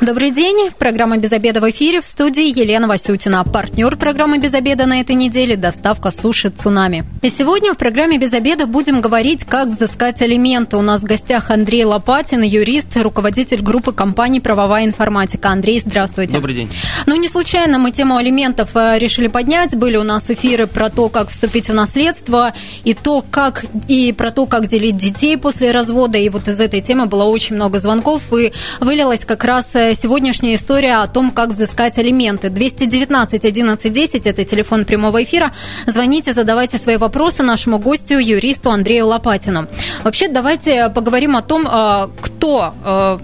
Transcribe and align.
Добрый 0.00 0.30
день. 0.30 0.70
Программа 0.78 1.16
«Без 1.16 1.32
обеда» 1.32 1.60
в 1.60 1.68
эфире. 1.70 2.00
В 2.00 2.06
студии 2.06 2.56
Елена 2.56 2.86
Васютина. 2.86 3.42
Партнер 3.42 3.96
программы 3.96 4.38
«Без 4.38 4.54
обеда» 4.54 4.86
на 4.86 5.00
этой 5.00 5.16
неделе– 5.16 5.56
доставка 5.56 6.12
суши 6.12 6.50
«Цунами». 6.50 7.04
И 7.20 7.28
сегодня 7.28 7.74
в 7.74 7.76
программе 7.76 8.16
«Без 8.16 8.32
обеда» 8.32 8.66
будем 8.66 9.00
говорить, 9.00 9.42
как 9.42 9.70
взыскать 9.70 10.22
алименты. 10.22 10.76
У 10.76 10.82
нас 10.82 11.02
в 11.02 11.04
гостях 11.04 11.50
Андрей 11.50 11.84
Лопатин, 11.84 12.42
юрист, 12.42 12.96
руководитель 12.96 13.60
группы 13.60 13.90
компании 13.92 14.38
«Правовая 14.38 14.84
информатика». 14.84 15.48
Андрей, 15.48 15.80
здравствуйте. 15.80 16.36
Добрый 16.36 16.54
день. 16.54 16.70
Ну, 17.06 17.16
не 17.16 17.28
случайно 17.28 17.78
мы 17.78 17.90
тему 17.90 18.18
алиментов 18.18 18.76
э, 18.76 19.00
решили 19.00 19.26
поднять. 19.26 19.76
Были 19.76 19.96
у 19.96 20.04
нас 20.04 20.30
эфиры 20.30 20.68
про 20.68 20.90
то, 20.90 21.08
как 21.08 21.30
вступить 21.30 21.68
в 21.68 21.74
наследство, 21.74 22.54
и 22.84 22.94
то, 22.94 23.24
как 23.28 23.64
и 23.88 24.12
про 24.12 24.30
то, 24.30 24.46
как 24.46 24.68
делить 24.68 24.96
детей 24.96 25.36
после 25.36 25.72
развода. 25.72 26.18
И 26.18 26.28
вот 26.28 26.46
из 26.46 26.60
этой 26.60 26.80
темы 26.80 27.06
было 27.06 27.24
очень 27.24 27.56
много 27.56 27.80
звонков, 27.80 28.22
и 28.32 28.52
вылилось 28.78 29.24
как 29.24 29.42
раз 29.42 29.74
э, 29.74 29.87
сегодняшняя 29.94 30.54
история 30.54 30.96
о 30.96 31.06
том, 31.06 31.30
как 31.30 31.50
взыскать 31.50 31.98
алименты. 31.98 32.50
219 32.50 33.44
11 33.44 33.92
10– 33.92 34.26
это 34.26 34.44
телефон 34.44 34.84
прямого 34.84 35.22
эфира. 35.22 35.52
Звоните, 35.86 36.32
задавайте 36.32 36.78
свои 36.78 36.96
вопросы 36.96 37.42
нашему 37.42 37.78
гостю, 37.78 38.18
юристу 38.18 38.70
Андрею 38.70 39.06
Лопатину. 39.06 39.66
Вообще, 40.04 40.28
давайте 40.28 40.90
поговорим 40.90 41.36
о 41.36 41.42
том, 41.42 41.66
а, 41.68 42.10
кто, 42.38 42.72
а, 42.84 43.20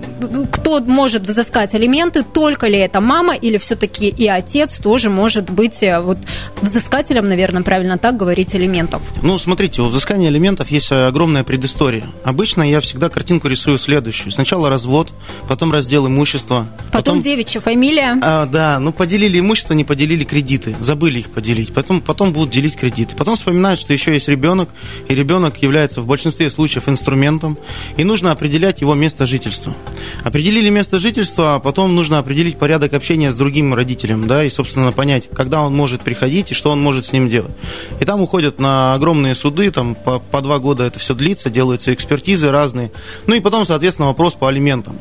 кто 0.51 0.81
может 0.81 1.25
взыскать 1.25 1.73
алименты, 1.75 2.25
только 2.25 2.67
ли 2.67 2.79
это 2.79 3.01
мама 3.01 3.35
или 3.35 3.59
все-таки 3.59 4.09
и 4.09 4.27
отец 4.27 4.79
тоже 4.79 5.09
может 5.09 5.51
быть 5.51 5.85
э, 5.85 6.01
вот, 6.01 6.19
взыскателем, 6.61 7.29
наверное, 7.29 7.63
правильно 7.63 7.97
так 7.97 8.17
говорить, 8.17 8.55
алиментов. 8.57 9.03
Ну, 9.23 9.39
смотрите, 9.39 9.83
у 9.83 9.87
взыскания 9.87 10.29
алиментов 10.29 10.71
есть 10.73 10.91
огромная 10.91 11.45
предыстория. 11.45 12.05
Обычно 12.25 12.69
я 12.69 12.81
всегда 12.81 13.09
картинку 13.09 13.47
рисую 13.47 13.79
следующую. 13.79 14.33
Сначала 14.33 14.69
развод, 14.69 15.11
потом 15.49 15.73
раздел 15.73 16.09
имущества. 16.09 16.67
Потом, 16.87 16.91
потом 16.91 17.21
девичья 17.21 17.61
фамилия. 17.61 18.19
А, 18.21 18.47
да, 18.47 18.81
ну 18.81 18.93
поделили 18.93 19.39
имущество, 19.39 19.75
не 19.75 19.85
поделили 19.85 20.25
кредиты, 20.25 20.75
забыли 20.81 21.21
их 21.21 21.31
поделить. 21.31 21.73
Потом, 21.73 22.01
потом 22.01 22.33
будут 22.33 22.51
делить 22.51 22.75
кредиты. 22.75 23.15
Потом 23.15 23.37
вспоминают, 23.37 23.79
что 23.79 23.93
еще 23.93 24.13
есть 24.13 24.27
ребенок, 24.27 24.71
и 25.09 25.15
ребенок 25.15 25.63
является 25.63 26.01
в 26.01 26.07
большинстве 26.07 26.51
случаев 26.51 26.89
инструментом, 26.89 27.57
и 27.97 28.03
нужно 28.03 28.33
определять 28.33 28.81
его 28.81 28.95
место 28.95 29.04
жительства. 29.09 29.75
Определили 30.23 30.69
место 30.71 30.99
жительства, 30.99 31.57
а 31.57 31.61
потом 31.61 31.95
нужно 31.95 32.19
определить 32.19 32.59
порядок 32.59 32.95
общения 32.95 33.31
с 33.31 33.35
другим 33.35 33.75
родителем, 33.75 34.27
да, 34.27 34.45
и, 34.45 34.51
собственно, 34.51 34.93
понять, 34.93 35.25
когда 35.35 35.63
он 35.63 35.75
может 35.75 36.03
приходить 36.03 36.53
и 36.53 36.55
что 36.55 36.71
он 36.71 36.81
может 36.81 37.07
с 37.07 37.13
ним 37.13 37.29
делать. 37.29 37.53
И 38.01 38.05
там 38.05 38.21
уходят 38.21 38.59
на 38.59 38.95
огромные 38.95 39.35
суды, 39.35 39.71
там 39.71 39.95
по, 39.95 40.19
по 40.19 40.41
два 40.41 40.59
года 40.59 40.85
это 40.85 40.99
все 40.99 41.15
длится, 41.15 41.51
делаются 41.51 41.93
экспертизы 41.93 42.51
разные. 42.51 42.91
Ну 43.27 43.35
и 43.35 43.41
потом, 43.41 43.67
соответственно, 43.67 44.09
вопрос 44.09 44.35
по 44.35 44.49
алиментам. 44.49 44.99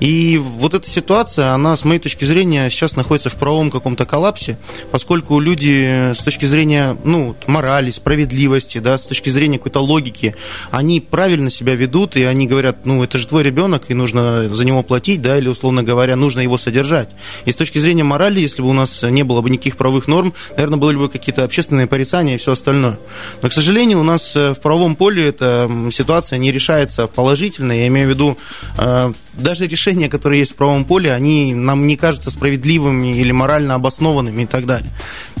И 0.00 0.38
вот 0.38 0.74
эта 0.74 0.88
ситуация, 0.88 1.52
она, 1.52 1.76
с 1.76 1.84
моей 1.84 2.00
точки 2.00 2.24
зрения, 2.24 2.68
сейчас 2.70 2.96
находится 2.96 3.30
в 3.30 3.34
правовом 3.34 3.70
каком-то 3.70 4.04
коллапсе, 4.04 4.58
поскольку 4.90 5.38
люди 5.40 6.12
с 6.12 6.18
точки 6.18 6.46
зрения 6.46 6.96
ну, 7.04 7.34
морали, 7.46 7.90
справедливости, 7.90 8.78
да, 8.78 8.98
с 8.98 9.02
точки 9.02 9.30
зрения 9.30 9.58
какой-то 9.58 9.80
логики, 9.80 10.34
они 10.70 11.00
правильно 11.00 11.50
себя 11.50 11.74
ведут, 11.74 12.16
и 12.16 12.24
они 12.24 12.46
говорят, 12.46 12.84
ну, 12.84 13.02
это 13.02 13.18
же 13.18 13.26
твой 13.26 13.42
ребенок, 13.46 13.84
и 13.88 13.94
нужно 13.94 14.54
за 14.54 14.64
него 14.64 14.82
платить, 14.82 15.22
да, 15.22 15.38
или, 15.38 15.48
условно 15.48 15.82
говоря, 15.82 16.16
нужно 16.16 16.40
его 16.40 16.58
содержать. 16.58 17.08
И 17.46 17.52
с 17.52 17.56
точки 17.56 17.78
зрения 17.78 18.04
морали, 18.04 18.40
если 18.40 18.62
бы 18.62 18.68
у 18.68 18.72
нас 18.72 19.02
не 19.02 19.22
было 19.22 19.40
бы 19.40 19.48
никаких 19.50 19.76
правовых 19.76 20.08
норм, 20.08 20.34
наверное, 20.56 20.78
были 20.78 20.96
бы 20.96 21.08
какие-то 21.08 21.44
общественные 21.44 21.86
порицания 21.86 22.34
и 22.34 22.38
все 22.38 22.52
остальное. 22.52 22.98
Но, 23.42 23.48
к 23.48 23.52
сожалению, 23.52 24.00
у 24.00 24.04
нас 24.04 24.34
в 24.34 24.56
правовом 24.56 24.96
поле 24.96 25.26
эта 25.26 25.70
ситуация 25.92 26.38
не 26.38 26.52
решается 26.52 27.06
положительно, 27.06 27.72
я 27.72 27.86
имею 27.86 28.08
в 28.08 28.10
виду 28.10 28.38
э, 28.78 29.12
даже 29.36 29.66
решения, 29.66 30.08
которые 30.08 30.40
есть 30.40 30.52
в 30.52 30.54
правовом 30.56 30.84
поле, 30.84 31.12
они 31.12 31.54
нам 31.54 31.86
не 31.86 31.96
кажутся 31.96 32.30
справедливыми 32.30 33.16
или 33.16 33.32
морально 33.32 33.74
обоснованными 33.74 34.42
и 34.42 34.46
так 34.46 34.66
далее. 34.66 34.90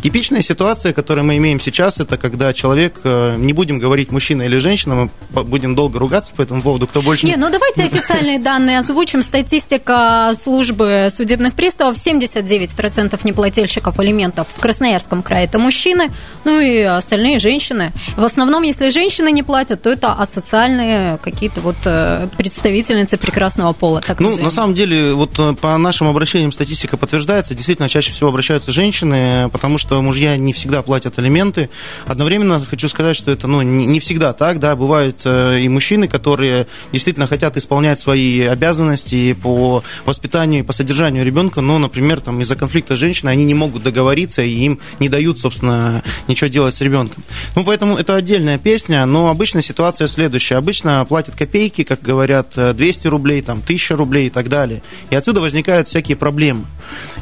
Типичная 0.02 0.42
ситуация, 0.42 0.92
которую 0.92 1.24
мы 1.24 1.36
имеем 1.38 1.58
сейчас, 1.58 1.98
это 1.98 2.16
когда 2.18 2.52
человек, 2.52 3.00
э, 3.02 3.36
не 3.38 3.52
будем 3.52 3.78
говорить 3.78 4.12
мужчина 4.12 4.42
или 4.42 4.58
женщина, 4.58 5.08
мы 5.30 5.44
будем 5.44 5.74
долго 5.74 5.98
ругаться 5.98 6.34
по 6.34 6.42
этому 6.42 6.62
поводу, 6.62 6.86
кто 6.86 7.00
больше... 7.00 7.26
Не, 7.26 7.36
ну 7.36 7.50
давайте 7.50 7.82
официальные 7.96 8.38
данные 8.38 8.78
озвучим. 8.78 9.22
Статистика 9.22 10.32
службы 10.40 11.08
судебных 11.10 11.54
приставов, 11.54 11.96
79% 11.96 13.18
неплательщиков 13.24 13.98
алиментов 13.98 14.46
в 14.54 14.60
Красноярском 14.60 15.22
крае 15.22 15.46
это 15.46 15.58
мужчины, 15.58 16.10
ну 16.44 16.60
и 16.60 16.80
остальные 16.82 17.38
женщины. 17.38 17.92
В 18.16 18.24
основном, 18.24 18.62
если 18.62 18.90
женщины 18.90 19.32
не 19.32 19.42
платят, 19.42 19.82
то 19.82 19.90
это 19.90 20.12
асоциальные 20.12 21.18
какие-то 21.18 21.60
вот 21.62 21.76
э, 21.84 22.28
представительницы 22.36 23.16
прекрасного 23.16 23.72
пола. 23.72 23.85
Так 24.00 24.20
ну, 24.20 24.36
на 24.36 24.50
самом 24.50 24.74
деле, 24.74 25.14
вот 25.14 25.38
э, 25.38 25.54
по 25.54 25.76
нашим 25.78 26.08
обращениям 26.08 26.52
статистика 26.52 26.96
подтверждается, 26.96 27.54
действительно, 27.54 27.88
чаще 27.88 28.12
всего 28.12 28.28
обращаются 28.28 28.72
женщины, 28.72 29.48
потому 29.50 29.78
что 29.78 30.00
мужья 30.02 30.36
не 30.36 30.52
всегда 30.52 30.82
платят 30.82 31.18
алименты. 31.18 31.70
Одновременно 32.06 32.60
хочу 32.60 32.88
сказать, 32.88 33.16
что 33.16 33.30
это 33.30 33.46
ну, 33.46 33.62
не 33.62 34.00
всегда 34.00 34.32
так, 34.32 34.58
да, 34.58 34.76
бывают 34.76 35.22
э, 35.24 35.60
и 35.60 35.68
мужчины, 35.68 36.08
которые 36.08 36.66
действительно 36.92 37.26
хотят 37.26 37.56
исполнять 37.56 38.00
свои 38.00 38.42
обязанности 38.42 39.32
по 39.34 39.82
воспитанию 40.04 40.60
и 40.60 40.62
по 40.62 40.72
содержанию 40.72 41.24
ребенка, 41.24 41.60
но, 41.60 41.78
например, 41.78 42.20
там, 42.20 42.40
из-за 42.40 42.56
конфликта 42.56 42.96
с 42.96 42.98
женщиной 42.98 43.32
они 43.32 43.44
не 43.44 43.54
могут 43.54 43.82
договориться, 43.82 44.42
и 44.42 44.50
им 44.50 44.80
не 44.98 45.08
дают, 45.08 45.38
собственно, 45.38 46.02
ничего 46.28 46.48
делать 46.48 46.74
с 46.74 46.80
ребенком. 46.80 47.22
Ну, 47.54 47.64
поэтому 47.64 47.96
это 47.96 48.14
отдельная 48.16 48.58
песня, 48.58 49.06
но 49.06 49.28
обычно 49.28 49.62
ситуация 49.62 50.06
следующая. 50.06 50.56
Обычно 50.56 51.04
платят 51.04 51.36
копейки, 51.36 51.84
как 51.84 52.02
говорят, 52.02 52.52
200 52.56 53.06
рублей, 53.06 53.42
там, 53.42 53.58
1000 53.58 53.75
рублей 53.94 54.26
и 54.26 54.30
так 54.30 54.48
далее. 54.48 54.82
И 55.10 55.14
отсюда 55.14 55.40
возникают 55.40 55.88
всякие 55.88 56.16
проблемы. 56.16 56.64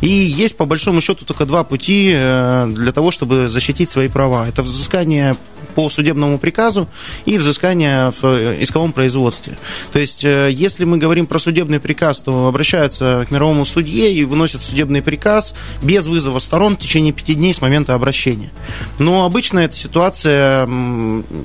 И 0.01 0.09
есть, 0.09 0.57
по 0.57 0.67
большому 0.67 1.01
счету, 1.01 1.25
только 1.25 1.47
два 1.47 1.65
пути 1.65 2.13
э, 2.15 2.67
для 2.69 2.93
того, 2.93 3.11
чтобы 3.11 3.49
защитить 3.49 3.91
свои 3.91 4.09
права. 4.09 4.47
Это 4.49 4.63
взыскание 4.63 5.37
по 5.75 5.91
судебному 5.91 6.39
приказу 6.39 6.89
и 7.25 7.39
взыскание 7.39 8.13
в 8.13 8.25
э, 8.25 8.63
исковом 8.63 8.93
производстве. 8.93 9.57
То 9.93 9.99
есть, 9.99 10.25
э, 10.25 10.51
если 10.53 10.85
мы 10.85 10.99
говорим 10.99 11.27
про 11.27 11.39
судебный 11.39 11.81
приказ, 11.81 12.21
то 12.21 12.47
обращаются 12.47 13.27
к 13.29 13.31
мировому 13.31 13.65
судье 13.65 14.13
и 14.13 14.25
выносят 14.25 14.63
судебный 14.63 15.03
приказ 15.03 15.55
без 15.83 16.07
вызова 16.07 16.39
сторон 16.39 16.77
в 16.77 16.79
течение 16.79 17.13
пяти 17.13 17.35
дней 17.35 17.55
с 17.55 17.61
момента 17.61 17.95
обращения. 17.95 18.51
Но 18.99 19.25
обычно 19.25 19.61
эта 19.61 19.75
ситуация 19.75 20.67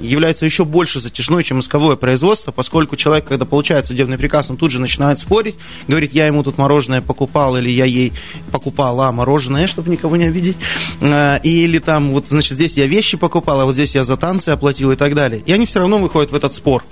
является 0.01 0.45
еще 0.45 0.65
больше 0.65 0.99
затяжной, 0.99 1.43
чем 1.43 1.59
исковое 1.59 1.95
производство, 1.95 2.51
поскольку 2.51 2.95
человек, 2.95 3.27
когда 3.27 3.45
получает 3.45 3.85
судебный 3.85 4.17
приказ, 4.17 4.49
он 4.49 4.57
тут 4.57 4.71
же 4.71 4.79
начинает 4.79 4.98
спорить, 5.17 5.55
говорит, 5.87 6.13
я 6.13 6.27
ему 6.27 6.43
тут 6.43 6.57
мороженое 6.57 7.01
покупал 7.01 7.57
или 7.57 7.69
я 7.69 7.85
ей 7.85 8.13
покупала 8.51 9.11
мороженое, 9.11 9.67
чтобы 9.67 9.89
никого 9.89 10.15
не 10.15 10.25
обидеть, 10.25 10.57
э, 11.01 11.39
или 11.43 11.79
там, 11.79 12.11
вот, 12.11 12.27
значит, 12.27 12.53
здесь 12.53 12.73
я 12.77 12.85
вещи 12.87 13.17
покупал, 13.17 13.61
а 13.61 13.65
вот 13.65 13.73
здесь 13.73 13.95
я 13.95 14.03
за 14.03 14.17
танцы 14.17 14.49
оплатил 14.49 14.91
и 14.91 14.95
так 14.95 15.15
далее. 15.15 15.41
И 15.45 15.53
они 15.53 15.65
все 15.65 15.79
равно 15.79 15.97
выходят 15.97 16.31
в 16.31 16.35
этот 16.35 16.53
спор. 16.53 16.83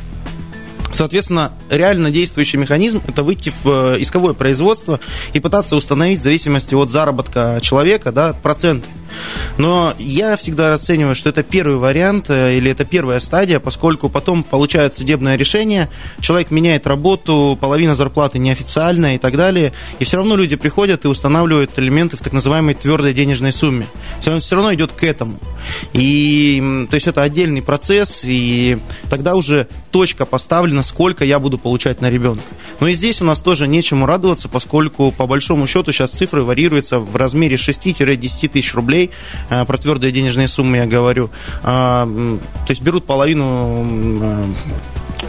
Соответственно, 0.94 1.54
реально 1.70 2.12
действующий 2.12 2.58
механизм– 2.58 3.02
это 3.08 3.24
выйти 3.24 3.52
в 3.64 3.96
э, 3.96 4.02
исковое 4.02 4.34
производство 4.34 5.00
и 5.34 5.40
пытаться 5.40 5.76
установить 5.76 6.22
в 6.22 6.24
зависимости 6.24 6.74
от 6.74 6.90
заработка 6.90 7.60
человека 7.62 8.12
да, 8.12 8.34
проценты. 8.34 8.88
Но 9.58 9.94
я 9.98 10.38
всегда 10.38 10.70
расцениваю, 10.70 11.16
что 11.16 11.30
это 11.30 11.44
первый 11.44 11.78
вариант 11.78 12.30
э, 12.30 12.58
или 12.58 12.72
это 12.72 12.86
первая 12.86 13.20
стадия, 13.20 13.60
поскольку 13.60 14.10
потом 14.10 14.44
получают 14.44 14.94
судебное 14.94 15.36
решение, 15.36 15.90
человек 16.22 16.52
меняет 16.52 16.88
работу, 16.88 17.58
половина 17.60 17.96
зарплаты 17.96 18.40
неофициальная 18.40 19.16
и 19.16 19.18
так 19.18 19.36
далее, 19.36 19.74
и 20.00 20.04
все 20.04 20.18
равно 20.18 20.36
люди 20.36 20.56
приходят 20.56 21.06
и 21.06 21.08
устанавливают 21.08 21.72
элементы 21.78 22.18
в 22.18 22.22
так 22.22 22.34
называемой 22.34 22.76
твердой 22.76 23.14
денежной 23.14 23.52
сумме. 23.52 23.88
Все 24.20 24.30
равно, 24.30 24.42
все 24.42 24.56
равно 24.56 24.74
идет 24.74 24.92
к 24.92 25.04
этому. 25.04 25.40
И, 25.94 26.86
то 26.90 26.96
есть 26.96 27.08
это 27.08 27.24
отдельный 27.24 27.62
процесс, 27.62 28.22
и 28.26 28.78
тогда 29.10 29.36
уже 29.36 29.68
точка 29.98 30.28
поставлена, 30.28 30.84
сколько 30.84 31.26
я 31.26 31.40
буду 31.40 31.58
получать 31.58 32.02
на 32.02 32.12
ребенка. 32.12 32.44
Но 32.80 32.88
и 32.88 32.94
здесь 32.94 33.20
у 33.22 33.26
нас 33.26 33.40
тоже 33.40 33.68
нечему 33.68 34.06
радоваться, 34.06 34.48
поскольку 34.48 35.12
по 35.12 35.26
большому 35.26 35.66
счету 35.66 35.92
сейчас 35.92 36.12
цифры 36.12 36.44
варьируются 36.44 37.00
в 37.00 37.16
размере 37.16 37.56
6-10 37.56 38.48
тысяч 38.48 38.76
рублей 38.76 39.12
Э, 39.50 39.66
про 39.66 39.78
твердые 39.78 40.12
денежные 40.12 40.48
суммы 40.48 40.78
я 40.78 40.86
говорю, 40.86 41.30
а, 41.64 42.06
то 42.06 42.70
есть 42.70 42.82
берут 42.82 43.06
половину 43.06 43.86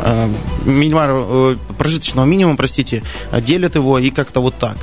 э, 0.03 0.29
минимального, 0.65 1.53
э, 1.53 1.56
прожиточного 1.79 2.26
минимума, 2.26 2.56
простите, 2.56 3.03
делят 3.41 3.76
его 3.76 3.99
и 3.99 4.11
как-то 4.11 4.41
вот 4.41 4.55
так. 4.59 4.76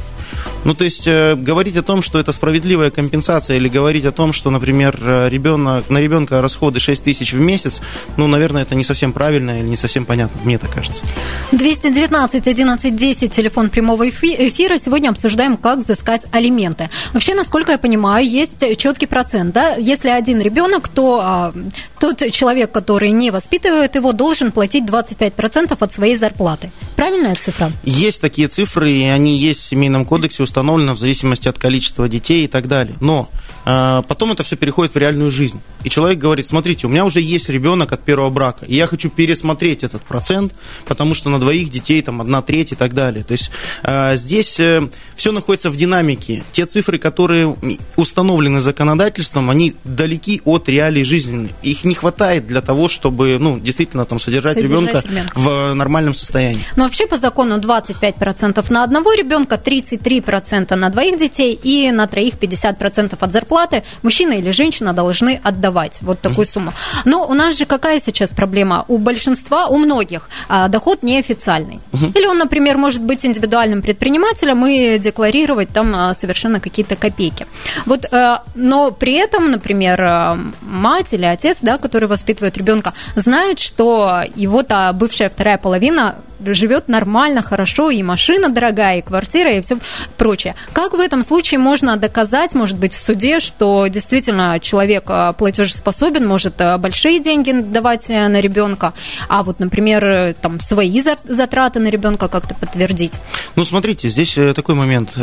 Ну, 0.65 0.73
то 0.73 0.83
есть 0.83 1.07
э, 1.07 1.35
говорить 1.35 1.77
о 1.77 1.83
том, 1.83 2.01
что 2.01 2.19
это 2.19 2.33
справедливая 2.33 2.89
компенсация, 2.89 3.57
или 3.57 3.69
говорить 3.69 4.03
о 4.05 4.11
том, 4.11 4.33
что, 4.33 4.49
например, 4.49 4.97
э, 4.99 5.29
ребенок, 5.29 5.89
на 5.91 5.99
ребенка 5.99 6.41
расходы 6.41 6.79
6 6.79 7.03
тысяч 7.03 7.33
в 7.33 7.39
месяц, 7.39 7.81
ну, 8.17 8.25
наверное, 8.27 8.63
это 8.63 8.73
не 8.73 8.83
совсем 8.83 9.13
правильно 9.13 9.59
или 9.59 9.67
не 9.67 9.77
совсем 9.77 10.05
понятно, 10.05 10.41
мне 10.43 10.57
так 10.57 10.71
кажется. 10.71 11.03
219 11.51 12.47
11 12.47 12.95
10, 12.95 13.31
телефон 13.31 13.69
прямого 13.69 14.09
эфира. 14.09 14.77
Сегодня 14.77 15.09
обсуждаем, 15.09 15.55
как 15.55 15.79
взыскать 15.79 16.25
алименты. 16.31 16.89
Вообще, 17.13 17.35
насколько 17.35 17.71
я 17.71 17.77
понимаю, 17.77 18.27
есть 18.27 18.77
четкий 18.77 19.05
процент, 19.05 19.53
да? 19.53 19.75
Если 19.75 20.09
один 20.09 20.41
ребенок, 20.41 20.87
то 20.87 21.19
а, 21.21 21.53
тот 21.99 22.23
человек, 22.31 22.71
который 22.71 23.11
не 23.11 23.29
воспитывает 23.29 23.95
его, 23.95 24.13
должен 24.13 24.51
платить 24.51 24.85
25% 24.85 25.77
от 25.79 25.91
своей 25.91 26.15
зарплаты. 26.15 26.71
Правильная 26.95 27.35
цифра? 27.35 27.71
Есть 27.83 28.21
такие 28.21 28.47
цифры, 28.47 28.91
и 28.91 29.03
они 29.03 29.35
есть 29.35 29.59
в 29.59 29.67
Семейном 29.67 30.05
кодексе, 30.05 30.43
установлено 30.55 30.93
в 30.93 30.97
зависимости 30.97 31.49
от 31.49 31.59
количества 31.59 32.07
детей 32.07 32.45
и 32.45 32.47
так 32.47 32.69
далее. 32.69 32.95
Но 33.01 33.29
потом 33.65 34.31
это 34.31 34.43
все 34.43 34.55
переходит 34.55 34.93
в 34.93 34.97
реальную 34.97 35.31
жизнь. 35.31 35.59
И 35.83 35.89
человек 35.89 36.19
говорит, 36.19 36.47
смотрите, 36.47 36.87
у 36.87 36.89
меня 36.89 37.03
уже 37.03 37.19
есть 37.19 37.49
ребенок 37.49 37.91
от 37.91 38.03
первого 38.03 38.29
брака, 38.29 38.65
и 38.65 38.75
я 38.75 38.85
хочу 38.85 39.09
пересмотреть 39.09 39.83
этот 39.83 40.03
процент, 40.03 40.53
потому 40.85 41.15
что 41.15 41.29
на 41.29 41.39
двоих 41.39 41.69
детей 41.69 42.01
там 42.01 42.21
одна 42.21 42.41
треть 42.41 42.73
и 42.73 42.75
так 42.75 42.93
далее. 42.93 43.23
То 43.23 43.31
есть 43.31 43.49
э, 43.83 44.17
здесь 44.17 44.59
э, 44.59 44.87
все 45.15 45.31
находится 45.31 45.71
в 45.71 45.75
динамике. 45.75 46.43
Те 46.51 46.65
цифры, 46.65 46.99
которые 46.99 47.55
установлены 47.95 48.61
законодательством, 48.61 49.49
они 49.49 49.75
далеки 49.83 50.41
от 50.45 50.69
реалий 50.69 51.03
жизни. 51.03 51.49
Их 51.63 51.83
не 51.83 51.95
хватает 51.95 52.45
для 52.45 52.61
того, 52.61 52.87
чтобы 52.87 53.37
ну, 53.39 53.59
действительно 53.59 54.05
там, 54.05 54.19
содержать, 54.19 54.53
содержать 54.53 54.81
ребенка, 54.81 55.07
ребенка 55.07 55.31
в 55.35 55.73
нормальном 55.73 56.13
состоянии. 56.13 56.65
Но 56.75 56.83
вообще 56.83 57.07
по 57.07 57.17
закону 57.17 57.57
25% 57.59 58.65
на 58.71 58.83
одного 58.83 59.13
ребенка, 59.13 59.59
33% 59.63 60.75
на 60.75 60.89
двоих 60.89 61.17
детей 61.17 61.53
и 61.53 61.91
на 61.91 62.07
троих 62.07 62.35
50% 62.35 63.17
от 63.19 63.31
зарплаты 63.31 63.54
мужчина 64.03 64.33
или 64.33 64.51
женщина 64.51 64.93
должны 64.93 65.39
отдавать 65.43 65.99
вот 66.01 66.19
такую 66.19 66.45
сумму. 66.45 66.73
Но 67.05 67.25
у 67.27 67.33
нас 67.33 67.57
же 67.57 67.65
какая 67.65 67.99
сейчас 67.99 68.31
проблема? 68.31 68.85
У 68.87 68.97
большинства, 68.97 69.67
у 69.67 69.77
многих 69.77 70.29
а, 70.47 70.67
доход 70.67 71.03
неофициальный. 71.03 71.79
Или 72.15 72.27
он, 72.27 72.37
например, 72.37 72.77
может 72.77 73.01
быть 73.01 73.25
индивидуальным 73.25 73.81
предпринимателем 73.81 74.65
и 74.65 74.97
декларировать 74.97 75.69
там 75.69 75.93
а, 75.95 76.13
совершенно 76.13 76.59
какие-то 76.59 76.95
копейки. 76.95 77.47
Вот, 77.85 78.05
а, 78.11 78.43
но 78.55 78.91
при 78.91 79.13
этом, 79.13 79.51
например, 79.51 80.01
а, 80.01 80.37
мать 80.61 81.13
или 81.13 81.25
отец, 81.25 81.59
да, 81.61 81.77
который 81.77 82.07
воспитывает 82.07 82.57
ребенка, 82.57 82.93
знает, 83.15 83.59
что 83.59 84.21
его-то 84.35 84.91
бывшая 84.93 85.29
вторая 85.29 85.57
половина 85.57 86.15
живет 86.53 86.87
нормально, 86.87 87.41
хорошо, 87.41 87.89
и 87.89 88.03
машина 88.03 88.49
дорогая, 88.49 88.99
и 88.99 89.01
квартира, 89.01 89.55
и 89.55 89.61
все 89.61 89.77
прочее. 90.17 90.55
Как 90.73 90.93
в 90.93 90.99
этом 90.99 91.23
случае 91.23 91.59
можно 91.59 91.97
доказать, 91.97 92.53
может 92.53 92.77
быть, 92.77 92.93
в 92.93 93.01
суде, 93.01 93.39
что 93.39 93.87
действительно 93.87 94.59
человек 94.59 95.05
а, 95.07 95.33
платежеспособен, 95.33 96.27
может 96.27 96.59
а, 96.61 96.77
большие 96.77 97.19
деньги 97.19 97.51
давать 97.51 98.09
э, 98.09 98.27
на 98.27 98.39
ребенка, 98.41 98.93
а 99.27 99.43
вот, 99.43 99.59
например, 99.59 100.35
там 100.41 100.59
свои 100.59 101.01
затраты 101.01 101.79
на 101.79 101.87
ребенка 101.87 102.27
как-то 102.27 102.55
подтвердить? 102.55 103.13
Ну, 103.55 103.65
смотрите, 103.65 104.09
здесь 104.09 104.37
э, 104.37 104.53
такой 104.53 104.75
момент. 104.75 105.13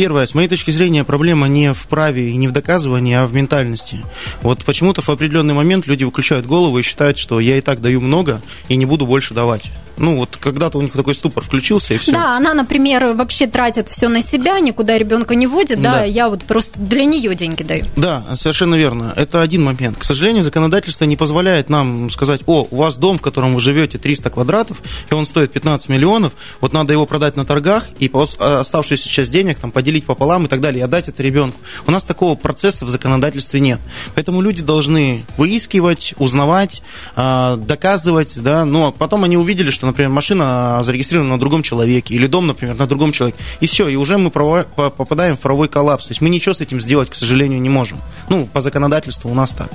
Первое, 0.00 0.26
с 0.26 0.32
моей 0.32 0.48
точки 0.48 0.70
зрения, 0.70 1.04
проблема 1.04 1.46
не 1.46 1.74
в 1.74 1.86
праве 1.86 2.30
и 2.30 2.36
не 2.36 2.48
в 2.48 2.52
доказывании, 2.52 3.14
а 3.14 3.26
в 3.26 3.34
ментальности. 3.34 4.02
Вот 4.40 4.64
почему-то 4.64 5.02
в 5.02 5.10
определенный 5.10 5.52
момент 5.52 5.86
люди 5.86 6.04
выключают 6.04 6.46
голову 6.46 6.78
и 6.78 6.82
считают, 6.82 7.18
что 7.18 7.38
я 7.38 7.58
и 7.58 7.60
так 7.60 7.82
даю 7.82 8.00
много 8.00 8.40
и 8.68 8.76
не 8.76 8.86
буду 8.86 9.06
больше 9.06 9.34
давать. 9.34 9.70
Ну, 10.00 10.16
вот 10.16 10.38
когда-то 10.40 10.78
у 10.78 10.80
них 10.80 10.92
такой 10.92 11.14
ступор 11.14 11.44
включился, 11.44 11.92
и 11.92 11.98
все. 11.98 12.12
Да, 12.12 12.34
она, 12.34 12.54
например, 12.54 13.08
вообще 13.08 13.46
тратит 13.46 13.90
все 13.90 14.08
на 14.08 14.22
себя, 14.22 14.58
никуда 14.58 14.96
ребенка 14.96 15.34
не 15.34 15.46
водит, 15.46 15.82
да, 15.82 15.96
да, 15.96 16.04
я 16.04 16.30
вот 16.30 16.44
просто 16.44 16.78
для 16.78 17.04
нее 17.04 17.34
деньги 17.34 17.62
даю. 17.62 17.84
Да, 17.96 18.24
совершенно 18.34 18.76
верно. 18.76 19.12
Это 19.14 19.42
один 19.42 19.62
момент. 19.62 19.98
К 19.98 20.04
сожалению, 20.04 20.42
законодательство 20.42 21.04
не 21.04 21.18
позволяет 21.18 21.68
нам 21.68 22.08
сказать, 22.08 22.40
о, 22.46 22.66
у 22.70 22.76
вас 22.76 22.96
дом, 22.96 23.18
в 23.18 23.20
котором 23.20 23.52
вы 23.52 23.60
живете 23.60 23.98
300 23.98 24.30
квадратов, 24.30 24.78
и 25.10 25.12
он 25.12 25.26
стоит 25.26 25.52
15 25.52 25.90
миллионов, 25.90 26.32
вот 26.62 26.72
надо 26.72 26.94
его 26.94 27.04
продать 27.04 27.36
на 27.36 27.44
торгах, 27.44 27.84
и 27.98 28.10
оставшуюся 28.38 29.06
часть 29.06 29.30
денег 29.30 29.58
там 29.58 29.70
поделить 29.90 30.04
пополам 30.04 30.46
и 30.46 30.48
так 30.48 30.60
далее, 30.60 30.80
и 30.80 30.84
отдать 30.84 31.08
это 31.08 31.20
ребенку. 31.20 31.58
У 31.84 31.90
нас 31.90 32.04
такого 32.04 32.36
процесса 32.36 32.84
в 32.84 32.90
законодательстве 32.90 33.58
нет. 33.58 33.80
Поэтому 34.14 34.40
люди 34.40 34.62
должны 34.62 35.24
выискивать, 35.36 36.14
узнавать, 36.18 36.82
а, 37.16 37.56
доказывать, 37.56 38.34
да, 38.36 38.64
но 38.64 38.92
потом 38.92 39.24
они 39.24 39.36
увидели, 39.36 39.70
что 39.70 39.86
например, 39.86 40.10
машина 40.10 40.80
зарегистрирована 40.84 41.34
на 41.34 41.40
другом 41.40 41.64
человеке, 41.64 42.14
или 42.14 42.26
дом, 42.26 42.46
например, 42.46 42.76
на 42.76 42.86
другом 42.86 43.10
человеке, 43.10 43.38
и 43.58 43.66
все, 43.66 43.88
и 43.88 43.96
уже 43.96 44.16
мы 44.16 44.30
попадаем 44.30 45.36
в 45.36 45.40
правовой 45.40 45.66
коллапс. 45.66 46.06
То 46.06 46.12
есть 46.12 46.20
мы 46.20 46.28
ничего 46.28 46.54
с 46.54 46.60
этим 46.60 46.80
сделать, 46.80 47.10
к 47.10 47.16
сожалению, 47.16 47.60
не 47.60 47.68
можем. 47.68 48.00
Ну, 48.28 48.46
по 48.46 48.60
законодательству 48.60 49.28
у 49.28 49.34
нас 49.34 49.50
так. 49.50 49.70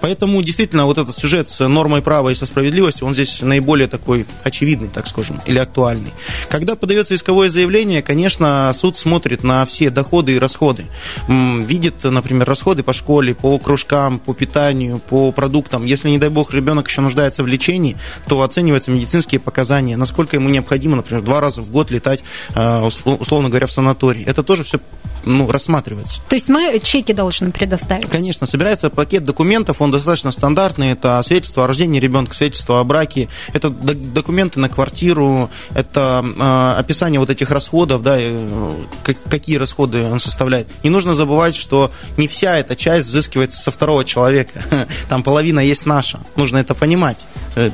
Поэтому, 0.00 0.40
действительно, 0.42 0.86
вот 0.86 0.98
этот 0.98 1.16
сюжет 1.16 1.48
с 1.48 1.66
нормой 1.66 2.00
права 2.00 2.28
и 2.28 2.34
со 2.36 2.46
справедливостью, 2.46 3.08
он 3.08 3.14
здесь 3.14 3.40
наиболее 3.42 3.88
такой 3.88 4.24
очевидный, 4.44 4.88
так 4.88 5.08
скажем, 5.08 5.40
или 5.46 5.58
актуальный. 5.58 6.12
Когда 6.48 6.76
подается 6.76 7.16
исковое 7.16 7.48
заявление, 7.48 8.02
конечно, 8.02 8.72
суд 8.76 8.96
смотрит 8.96 9.42
на 9.48 9.64
все 9.64 9.90
доходы 9.90 10.34
и 10.34 10.38
расходы. 10.38 10.84
Видит, 11.26 12.04
например, 12.04 12.46
расходы 12.46 12.82
по 12.82 12.92
школе, 12.92 13.34
по 13.34 13.58
кружкам, 13.58 14.18
по 14.18 14.34
питанию, 14.34 14.98
по 14.98 15.32
продуктам. 15.32 15.84
Если, 15.84 16.10
не 16.10 16.18
дай 16.18 16.28
бог, 16.28 16.52
ребенок 16.52 16.88
еще 16.88 17.00
нуждается 17.00 17.42
в 17.42 17.46
лечении, 17.46 17.96
то 18.28 18.42
оцениваются 18.42 18.90
медицинские 18.90 19.40
показания, 19.40 19.96
насколько 19.96 20.36
ему 20.36 20.48
необходимо, 20.50 20.96
например, 20.96 21.22
два 21.22 21.40
раза 21.40 21.62
в 21.62 21.70
год 21.70 21.90
летать, 21.90 22.20
э, 22.54 22.88
условно 23.04 23.48
говоря, 23.48 23.66
в 23.66 23.72
санаторий. 23.72 24.22
Это 24.24 24.42
тоже 24.42 24.62
все 24.62 24.78
ну, 25.24 25.50
рассматривается. 25.50 26.20
То 26.28 26.34
есть 26.34 26.48
мы 26.48 26.78
чеки 26.82 27.12
должны 27.12 27.50
предоставить? 27.50 28.08
Конечно, 28.08 28.46
собирается 28.46 28.90
пакет 28.90 29.24
документов, 29.24 29.80
он 29.80 29.90
достаточно 29.90 30.30
стандартный, 30.30 30.92
это 30.92 31.20
свидетельство 31.22 31.64
о 31.64 31.66
рождении 31.66 32.00
ребенка, 32.00 32.34
свидетельство 32.34 32.80
о 32.80 32.84
браке, 32.84 33.28
это 33.52 33.70
документы 33.70 34.60
на 34.60 34.68
квартиру, 34.68 35.50
это 35.74 36.24
э, 36.24 36.74
описание 36.78 37.20
вот 37.20 37.30
этих 37.30 37.50
расходов, 37.50 38.02
да, 38.02 38.16
э, 38.18 38.84
какие 39.28 39.56
расходы 39.56 40.02
он 40.04 40.20
составляет. 40.20 40.66
Не 40.82 40.90
нужно 40.90 41.14
забывать, 41.14 41.54
что 41.54 41.90
не 42.16 42.28
вся 42.28 42.58
эта 42.58 42.76
часть 42.76 43.08
взыскивается 43.08 43.60
со 43.60 43.70
второго 43.70 44.04
человека, 44.04 44.64
там 45.08 45.22
половина 45.22 45.60
есть 45.60 45.86
наша, 45.86 46.20
нужно 46.36 46.58
это 46.58 46.74
понимать. 46.74 47.26
Э, 47.56 47.70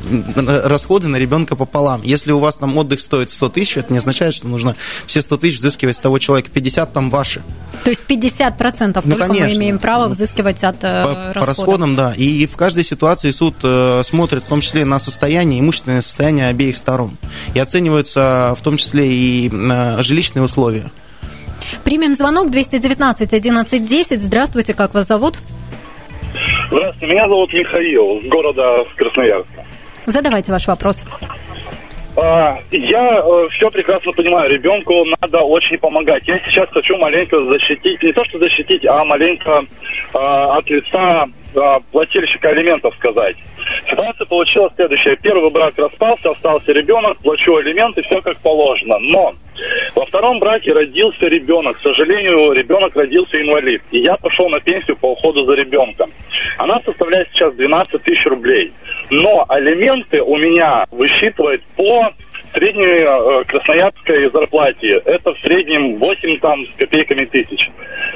расходы 0.66 1.08
на 1.08 1.16
ребенка 1.16 1.56
пополам. 1.56 2.02
Если 2.02 2.32
у 2.32 2.38
вас 2.38 2.56
там 2.56 2.76
отдых 2.76 3.00
стоит 3.00 3.30
100 3.30 3.48
тысяч, 3.50 3.76
это 3.76 3.92
не 3.92 3.98
означает, 3.98 4.34
что 4.34 4.48
нужно 4.48 4.76
все 5.06 5.20
100 5.20 5.36
тысяч 5.38 5.58
взыскивать 5.58 5.96
с 5.96 5.98
того 5.98 6.18
человека, 6.18 6.50
50 6.50 6.92
там 6.92 7.10
ваши. 7.10 7.42
То 7.84 7.90
есть 7.90 8.02
50% 8.08 9.02
ну, 9.04 9.16
только 9.16 9.26
конечно. 9.26 9.46
мы 9.46 9.54
имеем 9.54 9.78
право 9.78 10.08
взыскивать 10.08 10.64
от 10.64 10.76
э, 10.76 10.80
по, 10.80 11.08
расходов. 11.08 11.34
По 11.34 11.46
расходам, 11.46 11.96
да. 11.96 12.12
И 12.16 12.46
в 12.46 12.56
каждой 12.56 12.84
ситуации 12.84 13.30
суд 13.30 13.56
э, 13.62 14.02
смотрит 14.04 14.44
в 14.44 14.48
том 14.48 14.60
числе 14.60 14.84
на 14.84 14.98
состояние, 14.98 15.60
имущественное 15.60 16.00
состояние 16.00 16.48
обеих 16.48 16.76
сторон. 16.76 17.16
И 17.54 17.58
оцениваются 17.58 18.54
в 18.58 18.62
том 18.62 18.76
числе 18.76 19.08
и 19.08 19.50
жилищные 20.00 20.42
условия. 20.42 20.90
Примем 21.82 22.14
звонок 22.14 22.50
219 22.50 23.32
11 23.32 23.84
10. 23.84 24.22
Здравствуйте, 24.22 24.74
как 24.74 24.94
вас 24.94 25.06
зовут? 25.06 25.38
Здравствуйте, 26.70 27.14
меня 27.14 27.28
зовут 27.28 27.52
Михаил, 27.52 28.20
с 28.22 28.26
города 28.26 28.84
Красноярска. 28.96 29.53
Задавайте 30.06 30.52
ваш 30.52 30.66
вопрос. 30.66 31.04
А, 32.16 32.58
я 32.70 33.18
э, 33.18 33.48
все 33.50 33.70
прекрасно 33.70 34.12
понимаю, 34.12 34.50
ребенку 34.50 35.04
надо 35.20 35.40
очень 35.40 35.78
помогать. 35.78 36.22
Я 36.28 36.38
сейчас 36.40 36.68
хочу 36.70 36.96
маленько 36.96 37.44
защитить, 37.46 38.02
не 38.02 38.12
то 38.12 38.24
что 38.26 38.38
защитить, 38.38 38.84
а 38.86 39.04
маленько 39.04 39.64
а, 40.12 40.58
от 40.58 40.70
лица 40.70 41.26
плательщика 41.90 42.48
алиментов 42.48 42.94
сказать. 42.96 43.36
Ситуация 43.88 44.26
получилась 44.26 44.72
следующая. 44.74 45.16
Первый 45.16 45.50
брак 45.50 45.72
распался, 45.76 46.30
остался 46.30 46.72
ребенок, 46.72 47.18
плачу 47.18 47.56
алименты, 47.56 48.02
все 48.02 48.20
как 48.20 48.38
положено. 48.38 48.98
Но 49.00 49.34
во 49.94 50.06
втором 50.06 50.38
браке 50.38 50.72
родился 50.72 51.26
ребенок. 51.26 51.76
К 51.78 51.82
сожалению, 51.82 52.52
ребенок 52.52 52.94
родился 52.96 53.40
инвалид. 53.40 53.82
И 53.90 54.00
я 54.00 54.16
пошел 54.16 54.48
на 54.48 54.60
пенсию 54.60 54.96
по 54.96 55.12
уходу 55.12 55.44
за 55.46 55.54
ребенком. 55.54 56.10
Она 56.58 56.80
составляет 56.84 57.28
сейчас 57.30 57.54
12 57.54 58.02
тысяч 58.02 58.26
рублей. 58.26 58.72
Но 59.10 59.44
алименты 59.48 60.20
у 60.22 60.36
меня 60.36 60.86
высчитывают 60.90 61.62
по 61.76 62.10
средней 62.54 63.04
э, 63.04 63.44
красноярской 63.44 64.30
зарплате. 64.30 65.02
Это 65.04 65.34
в 65.34 65.40
среднем 65.40 65.98
8 65.98 66.38
там 66.40 66.66
с 66.66 66.74
копейками 66.78 67.24
тысяч. 67.26 67.70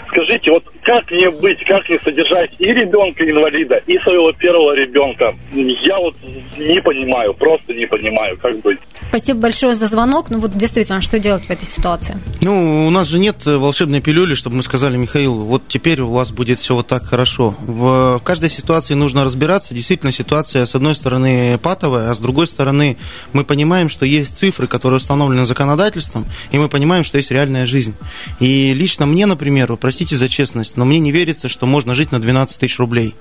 Скажите, 0.08 0.50
вот 0.52 0.64
как 0.82 1.10
мне 1.10 1.30
быть, 1.30 1.58
как 1.66 1.86
мне 1.88 1.98
содержать 2.02 2.50
и 2.58 2.64
ребенка-инвалида, 2.64 3.82
и 3.86 3.98
своего 3.98 4.32
первого 4.32 4.74
ребенка? 4.74 5.34
Я 5.52 5.98
вот 5.98 6.14
не 6.56 6.80
понимаю, 6.80 7.34
просто 7.34 7.74
не 7.74 7.86
понимаю, 7.86 8.38
как 8.38 8.58
быть. 8.60 8.78
Спасибо 9.10 9.40
большое 9.40 9.74
за 9.74 9.86
звонок. 9.86 10.30
Ну 10.30 10.38
вот 10.38 10.56
действительно, 10.56 11.00
что 11.00 11.18
делать 11.18 11.46
в 11.46 11.50
этой 11.50 11.66
ситуации? 11.66 12.18
Ну, 12.42 12.86
у 12.86 12.90
нас 12.90 13.08
же 13.08 13.18
нет 13.18 13.44
волшебной 13.44 14.00
пилюли, 14.00 14.34
чтобы 14.34 14.56
мы 14.56 14.62
сказали, 14.62 14.96
Михаил, 14.96 15.34
вот 15.34 15.62
теперь 15.68 16.00
у 16.00 16.10
вас 16.10 16.32
будет 16.32 16.58
все 16.58 16.74
вот 16.74 16.86
так 16.86 17.04
хорошо. 17.04 17.54
В 17.60 18.20
каждой 18.24 18.48
ситуации 18.48 18.94
нужно 18.94 19.24
разбираться. 19.24 19.74
Действительно, 19.74 20.12
ситуация, 20.12 20.64
с 20.66 20.74
одной 20.74 20.94
стороны, 20.94 21.58
патовая, 21.62 22.10
а 22.10 22.14
с 22.14 22.20
другой 22.20 22.46
стороны, 22.46 22.96
мы 23.32 23.44
понимаем, 23.44 23.88
что 23.88 24.06
есть 24.06 24.27
есть 24.28 24.38
цифры, 24.38 24.66
которые 24.66 24.98
установлены 24.98 25.46
законодательством, 25.46 26.26
и 26.52 26.58
мы 26.58 26.68
понимаем, 26.68 27.04
что 27.04 27.16
есть 27.16 27.30
реальная 27.30 27.66
жизнь. 27.66 27.94
И 28.40 28.74
лично 28.74 29.06
мне, 29.06 29.26
например, 29.26 29.76
простите 29.76 30.16
за 30.16 30.28
честность, 30.28 30.76
но 30.76 30.84
мне 30.84 30.98
не 30.98 31.10
верится, 31.10 31.48
что 31.48 31.66
можно 31.66 31.94
жить 31.94 32.12
на 32.12 32.20
12 32.20 32.58
тысяч 32.58 32.78
рублей. 32.78 33.14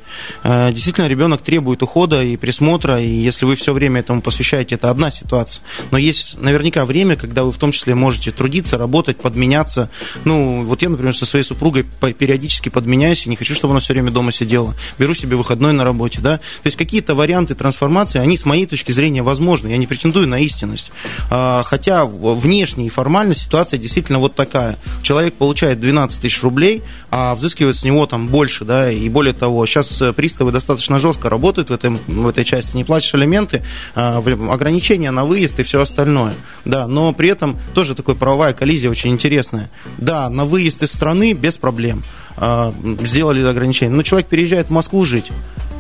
Э, 0.44 0.72
действительно, 0.72 1.08
ребенок 1.08 1.42
требует 1.42 1.82
ухода 1.82 2.24
и 2.24 2.38
присмотра, 2.38 3.00
и 3.02 3.10
если 3.10 3.46
вы 3.46 3.56
все 3.56 3.74
время 3.74 4.02
этому 4.02 4.22
посвящаете, 4.22 4.76
это 4.76 4.90
одна 4.90 5.10
ситуация. 5.10 5.64
Но 5.92 5.98
есть 5.98 6.40
наверняка 6.40 6.86
время, 6.86 7.16
когда 7.16 7.44
вы 7.44 7.52
в 7.52 7.58
том 7.58 7.72
числе 7.72 7.96
можете 7.96 8.32
трудиться, 8.32 8.78
работать, 8.78 9.18
подменяться. 9.18 9.90
Ну, 10.26 10.66
вот 10.66 10.82
я, 10.82 10.90
например, 10.90 11.16
со 11.16 11.26
своей 11.26 11.46
супругой 11.46 11.84
периодически 11.84 12.70
подменяюсь, 12.70 13.26
и 13.26 13.30
не 13.30 13.36
хочу, 13.36 13.56
чтобы 13.56 13.72
она 13.72 13.80
все 13.80 13.94
время 13.94 14.12
дома 14.12 14.32
сидела. 14.32 14.76
Беру 15.00 15.14
себе 15.14 15.36
выходной 15.36 15.74
на 15.74 15.84
работе, 15.84 16.20
да. 16.22 16.38
То 16.38 16.66
есть 16.66 16.78
какие-то 16.78 17.16
варианты 17.16 17.56
трансформации, 17.56 18.20
они 18.20 18.38
с 18.38 18.46
моей 18.46 18.66
точки 18.66 18.92
зрения 18.92 19.24
возможны. 19.24 19.70
Я 19.70 19.78
не 19.78 19.88
претендую 19.88 20.28
на 20.28 20.40
истинность. 20.40 20.92
А, 21.30 21.64
хотя 21.64 22.06
внешне 22.06 22.88
и 22.88 22.90
формально 22.90 23.34
ситуация 23.34 23.78
действительно 23.78 24.20
вот 24.20 24.36
такая. 24.36 24.78
Человек 25.02 25.36
получает 25.36 25.80
12 25.80 26.22
тысяч 26.22 26.42
рублей, 26.44 26.84
а 27.10 27.36
взыскивает 27.36 27.76
с 27.76 27.84
него 27.84 28.06
там 28.06 28.28
больше, 28.28 28.66
да, 28.66 28.92
и 28.92 29.08
более 29.10 29.34
того, 29.34 29.66
сейчас 29.66 30.02
э, 30.02 30.14
приставы 30.14 30.52
достаточно 30.52 31.00
жестко 31.00 31.30
работают 31.30 31.70
в, 31.70 31.74
этом, 31.74 32.00
в 32.08 32.28
этой 32.28 32.46
части. 32.46 32.76
Не 32.76 32.84
платишь 32.84 33.14
алименты, 33.14 33.64
а, 33.96 34.18
ограничения 34.18 35.12
на 35.12 35.26
выезд 35.26 35.60
и 35.60 35.64
все 35.64 35.82
остальное. 35.82 36.34
Да, 36.66 36.88
но 36.88 37.14
при 37.14 37.30
этом 37.30 37.58
тоже 37.74 37.96
такая 37.96 38.16
правовая 38.16 38.54
коллизия 38.54 38.90
очень 38.90 39.12
интересная. 39.12 39.70
Да, 39.98 40.30
на 40.30 40.46
выезд 40.46 40.84
из 40.84 40.92
страны 40.92 41.34
без 41.34 41.58
проблем 41.58 42.04
а, 42.38 42.74
сделали 43.02 43.44
ограничения. 43.44 43.92
Но 43.92 44.04
человек 44.04 44.28
переезжает 44.28 44.68
в 44.68 44.72
Москву 44.72 45.06
жить 45.06 45.32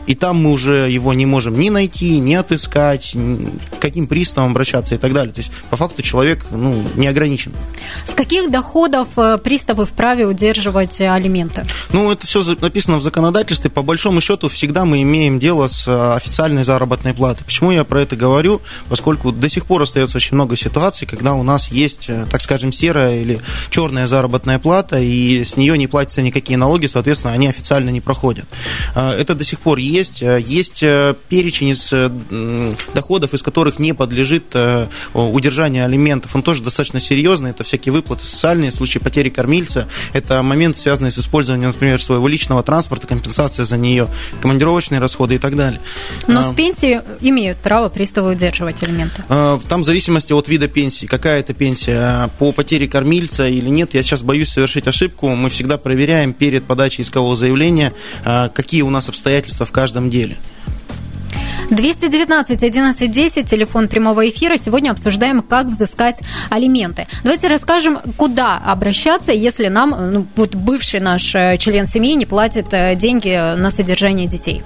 и 0.07 0.15
там 0.15 0.37
мы 0.37 0.51
уже 0.51 0.89
его 0.89 1.13
не 1.13 1.25
можем 1.25 1.59
ни 1.59 1.69
найти, 1.69 2.19
ни 2.19 2.33
отыскать, 2.33 3.11
ни, 3.13 3.51
каким 3.79 4.07
приставам 4.07 4.51
обращаться 4.51 4.95
и 4.95 4.97
так 4.97 5.13
далее. 5.13 5.33
То 5.33 5.41
есть, 5.41 5.51
по 5.69 5.75
факту, 5.75 6.01
человек 6.01 6.45
ну, 6.49 6.81
не 6.95 7.07
ограничен. 7.07 7.51
С 8.05 8.13
каких 8.13 8.49
доходов 8.49 9.09
э, 9.17 9.37
приставы 9.37 9.85
вправе 9.85 10.25
удерживать 10.25 11.01
алименты? 11.01 11.65
Ну, 11.91 12.09
это 12.09 12.25
все 12.25 12.41
написано 12.61 12.97
в 12.97 13.03
законодательстве. 13.03 13.69
По 13.69 13.81
большому 13.81 14.21
счету, 14.21 14.47
всегда 14.47 14.85
мы 14.85 15.01
имеем 15.01 15.39
дело 15.39 15.67
с 15.67 15.85
э, 15.87 16.13
официальной 16.15 16.63
заработной 16.63 17.13
платой. 17.13 17.45
Почему 17.45 17.71
я 17.71 17.83
про 17.83 18.01
это 18.01 18.15
говорю? 18.15 18.61
Поскольку 18.87 19.33
до 19.33 19.49
сих 19.49 19.65
пор 19.65 19.81
остается 19.81 20.17
очень 20.17 20.35
много 20.35 20.55
ситуаций, 20.55 21.05
когда 21.05 21.33
у 21.33 21.43
нас 21.43 21.69
есть, 21.69 22.05
э, 22.07 22.25
так 22.31 22.41
скажем, 22.41 22.71
серая 22.71 23.19
или 23.19 23.41
черная 23.71 24.07
заработная 24.07 24.57
плата, 24.57 24.99
и 24.99 25.43
с 25.43 25.57
нее 25.57 25.77
не 25.77 25.87
платятся 25.87 26.21
никакие 26.21 26.55
налоги, 26.55 26.85
соответственно, 26.85 27.33
они 27.33 27.47
официально 27.47 27.89
не 27.89 27.99
проходят. 27.99 28.45
Это 28.95 29.35
до 29.35 29.43
сих 29.43 29.59
пор 29.59 29.77
есть 29.77 29.96
есть. 29.97 30.23
Э, 30.23 30.39
есть 30.39 30.83
э, 30.83 31.15
перечень 31.29 31.69
из 31.69 31.91
э, 31.91 32.09
доходов, 32.93 33.33
из 33.33 33.41
которых 33.41 33.79
не 33.79 33.93
подлежит 33.93 34.55
удержанию 35.13 35.85
алиментов. 35.85 36.35
Он 36.35 36.43
тоже 36.43 36.63
достаточно 36.63 36.99
серьезный. 36.99 37.51
Это 37.51 37.63
всякие 37.63 37.93
выплаты 37.93 38.23
социальные, 38.23 38.71
случаи 38.71 38.99
потери 38.99 39.29
кормильца. 39.29 39.87
Это 40.13 40.41
момент, 40.43 40.77
связанный 40.77 41.11
с 41.11 41.19
использованием, 41.19 41.69
например, 41.69 42.01
своего 42.01 42.27
личного 42.27 42.63
транспорта, 42.63 43.07
компенсация 43.07 43.65
за 43.65 43.77
нее, 43.77 44.07
командировочные 44.41 44.99
расходы 44.99 45.35
и 45.35 45.37
так 45.37 45.55
далее. 45.55 45.81
Но 46.27 46.41
с 46.41 46.53
пенсии 46.53 47.01
имеют 47.21 47.57
право 47.59 47.89
приставы 47.89 48.31
удерживать 48.31 48.81
алименты? 48.83 49.23
Там 49.27 49.81
в 49.81 49.83
зависимости 49.83 50.33
от 50.33 50.47
вида 50.47 50.67
пенсии. 50.67 51.05
Какая 51.05 51.39
это 51.39 51.53
пенсия? 51.53 52.29
По 52.39 52.51
потере 52.51 52.87
кормильца 52.87 53.47
или 53.47 53.69
нет? 53.69 53.93
Я 53.93 54.03
сейчас 54.03 54.23
боюсь 54.23 54.49
совершить 54.49 54.87
ошибку. 54.87 55.29
Мы 55.29 55.49
всегда 55.49 55.77
проверяем 55.77 56.33
перед 56.33 56.63
подачей 56.65 57.03
искового 57.03 57.35
заявления, 57.35 57.93
какие 58.23 58.81
у 58.81 58.89
нас 58.89 59.09
обстоятельства 59.09 59.65
в 59.65 59.71
каждом 59.71 59.86
каждом 59.87 60.09
деле. 60.09 60.35
219 61.69 62.63
11 62.63 63.11
10, 63.11 63.49
телефон 63.49 63.87
прямого 63.87 64.27
эфира. 64.29 64.57
Сегодня 64.57 64.91
обсуждаем, 64.91 65.41
как 65.41 65.67
взыскать 65.67 66.21
алименты. 66.49 67.07
Давайте 67.23 67.47
расскажем, 67.47 67.99
куда 68.15 68.57
обращаться, 68.57 69.31
если 69.33 69.67
нам, 69.67 69.95
ну, 70.11 70.27
вот 70.35 70.55
бывший 70.55 71.01
наш 71.01 71.35
э, 71.35 71.57
член 71.57 71.85
семьи 71.85 72.13
не 72.13 72.25
платит 72.25 72.67
э, 72.71 72.95
деньги 72.95 73.55
на 73.55 73.69
содержание 73.69 74.27
детей. 74.27 74.63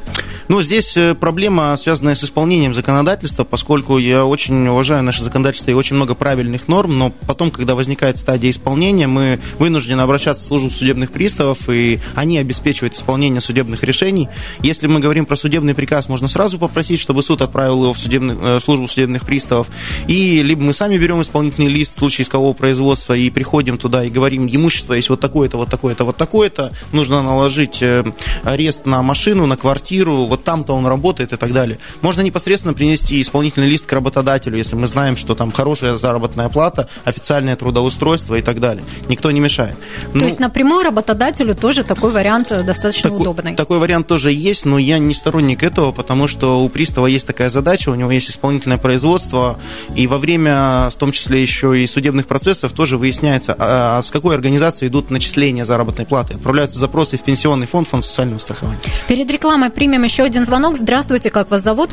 Ну, 0.51 0.61
здесь 0.61 0.97
э, 0.97 1.15
проблема, 1.15 1.77
связанная 1.77 2.13
с 2.13 2.25
исполнением 2.25 2.73
законодательства, 2.73 3.45
поскольку 3.45 3.97
я 3.97 4.25
очень 4.25 4.67
уважаю 4.67 5.01
наше 5.01 5.23
законодательство 5.23 5.71
и 5.71 5.73
очень 5.73 5.95
много 5.95 6.13
правильных 6.13 6.67
норм, 6.67 6.99
но 6.99 7.09
потом, 7.25 7.51
когда 7.51 7.73
возникает 7.73 8.17
стадия 8.17 8.49
исполнения, 8.49 9.07
мы 9.07 9.39
вынуждены 9.59 10.01
обращаться 10.01 10.43
в 10.43 10.47
службу 10.47 10.69
судебных 10.69 11.11
приставов, 11.11 11.69
и 11.69 11.99
они 12.15 12.37
обеспечивают 12.37 12.95
исполнение 12.95 13.39
судебных 13.39 13.83
решений. 13.83 14.27
Если 14.59 14.87
мы 14.87 14.99
говорим 14.99 15.25
про 15.25 15.37
судебный 15.37 15.73
приказ, 15.73 16.09
можно 16.09 16.27
сразу 16.27 16.59
попросить, 16.59 16.90
чтобы 16.99 17.23
суд 17.23 17.41
отправил 17.41 17.83
его 17.83 17.93
в 17.93 17.97
судебный, 17.97 18.35
э, 18.39 18.59
службу 18.59 18.87
судебных 18.87 19.25
приставов, 19.25 19.67
и 20.07 20.41
либо 20.43 20.61
мы 20.63 20.73
сами 20.73 20.97
берем 20.97 21.21
исполнительный 21.21 21.69
лист 21.69 21.95
в 21.95 21.99
случае 21.99 22.23
искового 22.23 22.53
производства 22.53 23.13
и 23.13 23.29
приходим 23.29 23.77
туда 23.77 24.03
и 24.03 24.09
говорим, 24.09 24.47
имущество 24.47 24.93
есть 24.93 25.09
вот 25.09 25.19
такое-то, 25.19 25.57
вот 25.57 25.69
такое-то, 25.69 26.05
вот 26.05 26.17
такое-то, 26.17 26.71
нужно 26.91 27.21
наложить 27.21 27.81
э, 27.81 28.03
арест 28.43 28.85
на 28.85 29.01
машину, 29.01 29.45
на 29.45 29.57
квартиру, 29.57 30.25
вот 30.25 30.43
там-то 30.43 30.73
он 30.73 30.85
работает 30.85 31.33
и 31.33 31.37
так 31.37 31.53
далее. 31.53 31.79
Можно 32.01 32.21
непосредственно 32.21 32.73
принести 32.73 33.21
исполнительный 33.21 33.67
лист 33.67 33.85
к 33.85 33.93
работодателю, 33.93 34.57
если 34.57 34.75
мы 34.75 34.87
знаем, 34.87 35.17
что 35.17 35.35
там 35.35 35.51
хорошая 35.51 35.97
заработная 35.97 36.49
плата, 36.49 36.89
официальное 37.05 37.55
трудоустройство 37.55 38.35
и 38.35 38.41
так 38.41 38.59
далее. 38.59 38.83
Никто 39.07 39.31
не 39.31 39.39
мешает. 39.39 39.75
То 40.13 40.19
ну, 40.19 40.25
есть 40.25 40.39
напрямую 40.39 40.83
работодателю 40.83 41.55
тоже 41.55 41.83
такой 41.83 42.11
вариант 42.11 42.49
достаточно 42.65 43.09
такой, 43.09 43.21
удобный? 43.21 43.55
Такой 43.55 43.79
вариант 43.79 44.07
тоже 44.07 44.31
есть, 44.31 44.65
но 44.65 44.77
я 44.77 44.99
не 44.99 45.13
сторонник 45.13 45.63
этого, 45.63 45.91
потому 45.91 46.27
что 46.27 46.63
у 46.63 46.69
пристава 46.81 47.05
есть 47.05 47.27
такая 47.27 47.49
задача, 47.49 47.89
у 47.89 47.95
него 47.95 48.09
есть 48.09 48.31
исполнительное 48.31 48.79
производство, 48.79 49.59
и 49.95 50.07
во 50.07 50.17
время, 50.17 50.89
в 50.89 50.95
том 50.95 51.11
числе 51.11 51.39
еще 51.39 51.79
и 51.79 51.85
судебных 51.85 52.25
процессов, 52.25 52.73
тоже 52.73 52.97
выясняется, 52.97 53.55
а, 53.55 53.99
а 53.99 54.01
с 54.01 54.09
какой 54.09 54.33
организации 54.33 54.87
идут 54.87 55.11
начисления 55.11 55.63
заработной 55.63 56.07
платы. 56.07 56.33
Отправляются 56.33 56.79
запросы 56.79 57.19
в 57.19 57.23
пенсионный 57.23 57.67
фонд, 57.67 57.87
фонд 57.87 58.03
социального 58.03 58.39
страхования. 58.39 58.79
Перед 59.07 59.29
рекламой 59.29 59.69
примем 59.69 60.01
еще 60.01 60.23
один 60.23 60.43
звонок. 60.43 60.75
Здравствуйте, 60.75 61.29
как 61.29 61.51
вас 61.51 61.61
зовут? 61.61 61.91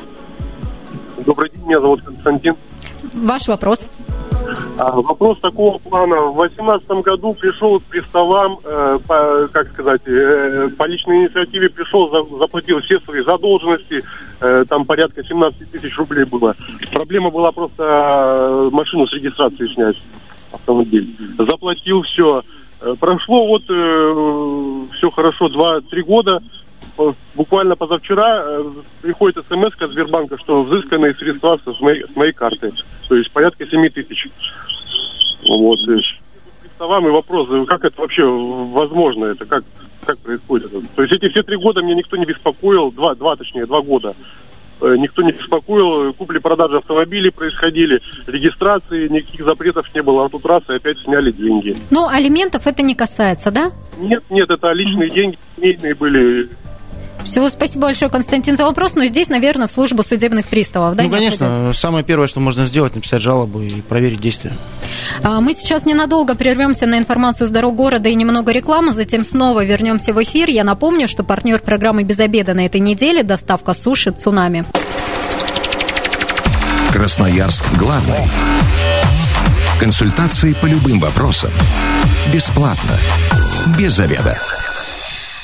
Добрый 1.27 1.51
день, 1.51 1.67
меня 1.67 1.81
зовут 1.81 2.01
Константин. 2.03 2.55
Ваш 3.13 3.47
вопрос. 3.47 3.87
А, 4.79 4.93
вопрос 4.93 5.39
такого 5.41 5.79
плана. 5.79 6.23
В 6.23 6.37
2018 6.37 6.89
году 7.05 7.35
пришел 7.35 7.81
к 7.81 7.85
приставам, 7.85 8.59
э, 8.65 8.99
по, 9.07 9.49
как 9.53 9.73
сказать, 9.73 10.03
э, 10.07 10.69
по 10.77 10.87
личной 10.87 11.25
инициативе 11.25 11.69
пришел, 11.69 12.11
за, 12.11 12.39
заплатил 12.39 12.81
все 12.81 12.99
свои 13.01 13.23
задолженности, 13.23 14.05
э, 14.41 14.65
там 14.69 14.85
порядка 14.85 15.25
17 15.25 15.71
тысяч 15.71 15.97
рублей 15.99 16.25
было. 16.25 16.55
Проблема 16.93 17.31
была 17.31 17.53
просто 17.53 17.83
э, 17.83 18.71
машину 18.73 19.07
с 19.07 19.13
регистрацией 19.13 19.73
снять, 19.75 19.97
автомобиль. 20.53 21.09
Заплатил 21.39 22.03
все. 22.03 22.43
Э, 22.81 22.95
прошло 22.99 23.47
вот 23.47 23.63
э, 23.69 24.97
все 24.97 25.11
хорошо, 25.11 25.47
2-3 25.47 26.03
года, 26.03 26.43
буквально 27.35 27.77
позавчера 27.77 28.43
э, 28.45 28.65
приходит 29.03 29.45
смс 29.49 29.73
от 29.81 29.91
Сбербанка, 29.91 30.39
что 30.39 30.63
взысканные 30.63 31.15
средства 31.15 31.59
с 31.67 31.81
моей, 31.81 32.05
с 32.05 32.17
моей 32.17 32.33
карты. 32.33 32.73
То 33.09 33.15
есть 33.15 33.31
порядка 33.33 33.67
7 33.67 33.89
тысяч. 33.91 34.29
Вот. 35.49 35.79
Представам 36.61 37.07
и 37.07 37.11
вопрос, 37.11 37.49
как 37.67 37.85
это 37.85 38.01
вообще 38.01 38.25
возможно, 38.25 39.27
это 39.27 39.45
как, 39.47 39.65
как 40.05 40.19
происходит. 40.19 40.71
То 40.95 41.03
есть 41.03 41.17
эти 41.17 41.31
все 41.31 41.43
три 41.43 41.57
года 41.57 41.83
меня 41.83 41.95
никто 41.95 42.17
не 42.17 42.25
беспокоил, 42.25 42.91
два, 42.93 43.15
два 43.15 43.37
точнее, 43.37 43.67
два 43.67 43.81
года. 43.83 44.15
Э, 44.81 44.95
никто 44.97 45.23
не 45.23 45.33
беспокоил, 45.33 46.13
купли-продажи 46.15 46.77
автомобилей 46.77 47.31
происходили, 47.31 48.01
регистрации, 48.27 49.09
никаких 49.09 49.45
запретов 49.45 49.93
не 49.95 50.03
было, 50.03 50.27
а 50.27 50.29
тут 50.29 50.47
раз 50.47 50.63
и 50.69 50.75
опять 50.75 50.99
сняли 51.01 51.33
деньги. 51.33 51.77
Ну, 51.91 52.07
алиментов 52.07 52.67
это 52.67 52.83
не 52.83 52.95
касается, 52.95 53.51
да? 53.51 53.73
Нет, 53.99 54.23
нет, 54.31 54.49
это 54.49 54.71
личные 54.73 55.11
деньги, 55.11 55.37
семейные 55.57 55.95
были, 55.95 56.49
все, 57.29 57.49
спасибо 57.49 57.83
большое, 57.83 58.11
Константин, 58.11 58.57
за 58.57 58.65
вопрос. 58.65 58.95
Но 58.95 59.05
здесь, 59.05 59.29
наверное, 59.29 59.69
в 59.69 59.71
службу 59.71 60.03
судебных 60.03 60.49
приставов, 60.49 60.97
да? 60.97 61.05
Ну, 61.05 61.11
конечно. 61.11 61.73
Самое 61.75 62.05
первое, 62.05 62.27
что 62.27 62.41
можно 62.41 62.65
сделать, 62.65 62.95
написать 62.95 63.23
жалобу 63.23 63.61
и 63.61 63.81
проверить 63.83 64.21
действия. 64.21 64.57
А, 65.23 65.41
мы 65.41 65.53
сейчас 65.53 65.85
ненадолго 65.85 66.35
прервемся 66.35 66.87
на 66.87 66.99
информацию 66.99 67.47
с 67.47 67.51
дорог 67.51 67.77
города 67.77 68.09
и 68.09 68.15
немного 68.15 68.53
рекламы, 68.53 68.93
затем 68.93 69.25
снова 69.25 69.65
вернемся 69.65 70.13
в 70.13 70.23
эфир. 70.23 70.51
Я 70.51 70.65
напомню, 70.65 71.07
что 71.07 71.23
партнер 71.23 71.61
программы 71.61 72.03
«Без 72.03 72.19
обеда» 72.21 72.55
на 72.55 72.65
этой 72.67 72.81
неделе– 72.81 73.23
доставка 73.25 73.75
суши 73.75 74.11
«Цунами». 74.11 74.65
Красноярск 76.93 77.65
главный. 77.79 78.17
Консультации 79.79 80.55
по 80.55 80.67
любым 80.67 80.99
вопросам. 80.99 81.51
Бесплатно. 82.33 82.97
Без 83.79 83.93
заведа. 83.93 84.37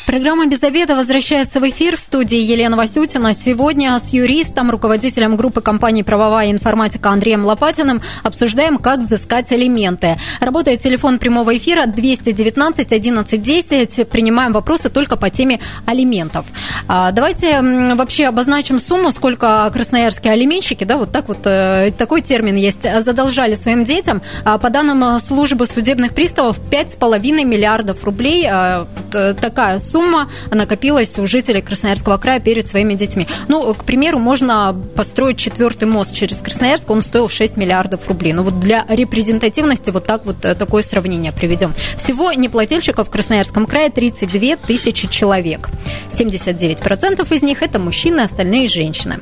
Программа 0.06 0.46
«Без 0.46 0.62
обеда» 0.62 0.96
возвращается 0.96 1.60
в 1.60 1.68
эфир 1.68 1.96
в 1.96 2.00
студии 2.00 2.38
Елена 2.38 2.76
Васютина. 2.76 3.32
Сегодня 3.32 3.98
с 3.98 4.12
юристом, 4.12 4.70
руководителем 4.70 5.34
группы 5.34 5.62
компании 5.62 6.02
«Правовая 6.02 6.50
информатика» 6.50 7.08
Андреем 7.08 7.46
Лопатиным 7.46 8.02
обсуждаем, 8.22 8.76
как 8.76 9.00
взыскать 9.00 9.50
алименты. 9.50 10.18
Работает 10.40 10.80
телефон 10.80 11.18
прямого 11.18 11.56
эфира 11.56 11.86
219 11.86 12.92
11 12.92 13.42
10. 13.42 14.08
Принимаем 14.08 14.52
вопросы 14.52 14.90
только 14.90 15.16
по 15.16 15.30
теме 15.30 15.58
алиментов. 15.86 16.46
А, 16.86 17.10
давайте 17.10 17.62
вообще 17.94 18.26
обозначим 18.26 18.78
сумму, 18.80 19.10
сколько 19.10 19.68
красноярские 19.72 20.34
алименщики, 20.34 20.84
да, 20.84 20.98
вот 20.98 21.12
так 21.12 21.28
вот, 21.28 21.46
э, 21.46 21.92
такой 21.96 22.20
термин 22.20 22.56
есть, 22.56 22.82
задолжали 23.00 23.54
своим 23.54 23.84
детям. 23.84 24.20
А, 24.44 24.58
по 24.58 24.68
данным 24.68 25.18
службы 25.18 25.66
судебных 25.66 26.14
приставов, 26.14 26.60
5,5 26.70 27.44
миллиардов 27.44 28.04
рублей. 28.04 28.46
А, 28.50 28.86
э, 29.14 29.32
такая 29.32 29.78
сумма 29.78 29.93
сумма 29.94 30.28
накопилась 30.50 31.16
у 31.20 31.26
жителей 31.28 31.62
Красноярского 31.62 32.16
края 32.18 32.40
перед 32.40 32.66
своими 32.66 32.94
детьми. 32.94 33.28
Ну, 33.46 33.72
к 33.74 33.84
примеру, 33.84 34.18
можно 34.18 34.74
построить 34.96 35.38
четвертый 35.38 35.84
мост 35.84 36.12
через 36.12 36.38
Красноярск, 36.38 36.90
он 36.90 37.00
стоил 37.00 37.28
6 37.28 37.56
миллиардов 37.56 38.08
рублей. 38.08 38.32
Ну, 38.32 38.42
вот 38.42 38.58
для 38.58 38.84
репрезентативности 38.88 39.90
вот 39.90 40.04
так 40.04 40.26
вот 40.26 40.44
э, 40.44 40.56
такое 40.56 40.82
сравнение 40.82 41.30
приведем. 41.30 41.74
Всего 41.96 42.32
неплательщиков 42.32 43.06
в 43.06 43.10
Красноярском 43.10 43.66
крае 43.66 43.88
32 43.88 44.56
тысячи 44.56 45.06
человек. 45.06 45.68
79% 46.08 47.32
из 47.32 47.42
них 47.42 47.62
это 47.62 47.78
мужчины, 47.78 48.22
остальные 48.22 48.66
женщины. 48.66 49.20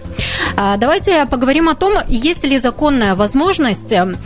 А, 0.57 0.79
давайте 0.79 1.27
поговорим 1.27 1.69
о 1.69 1.75
том, 1.75 1.99
есть 2.09 2.45
ли 2.45 2.59
законная 2.59 3.15
возможность 3.15 3.93
э, 3.93 4.17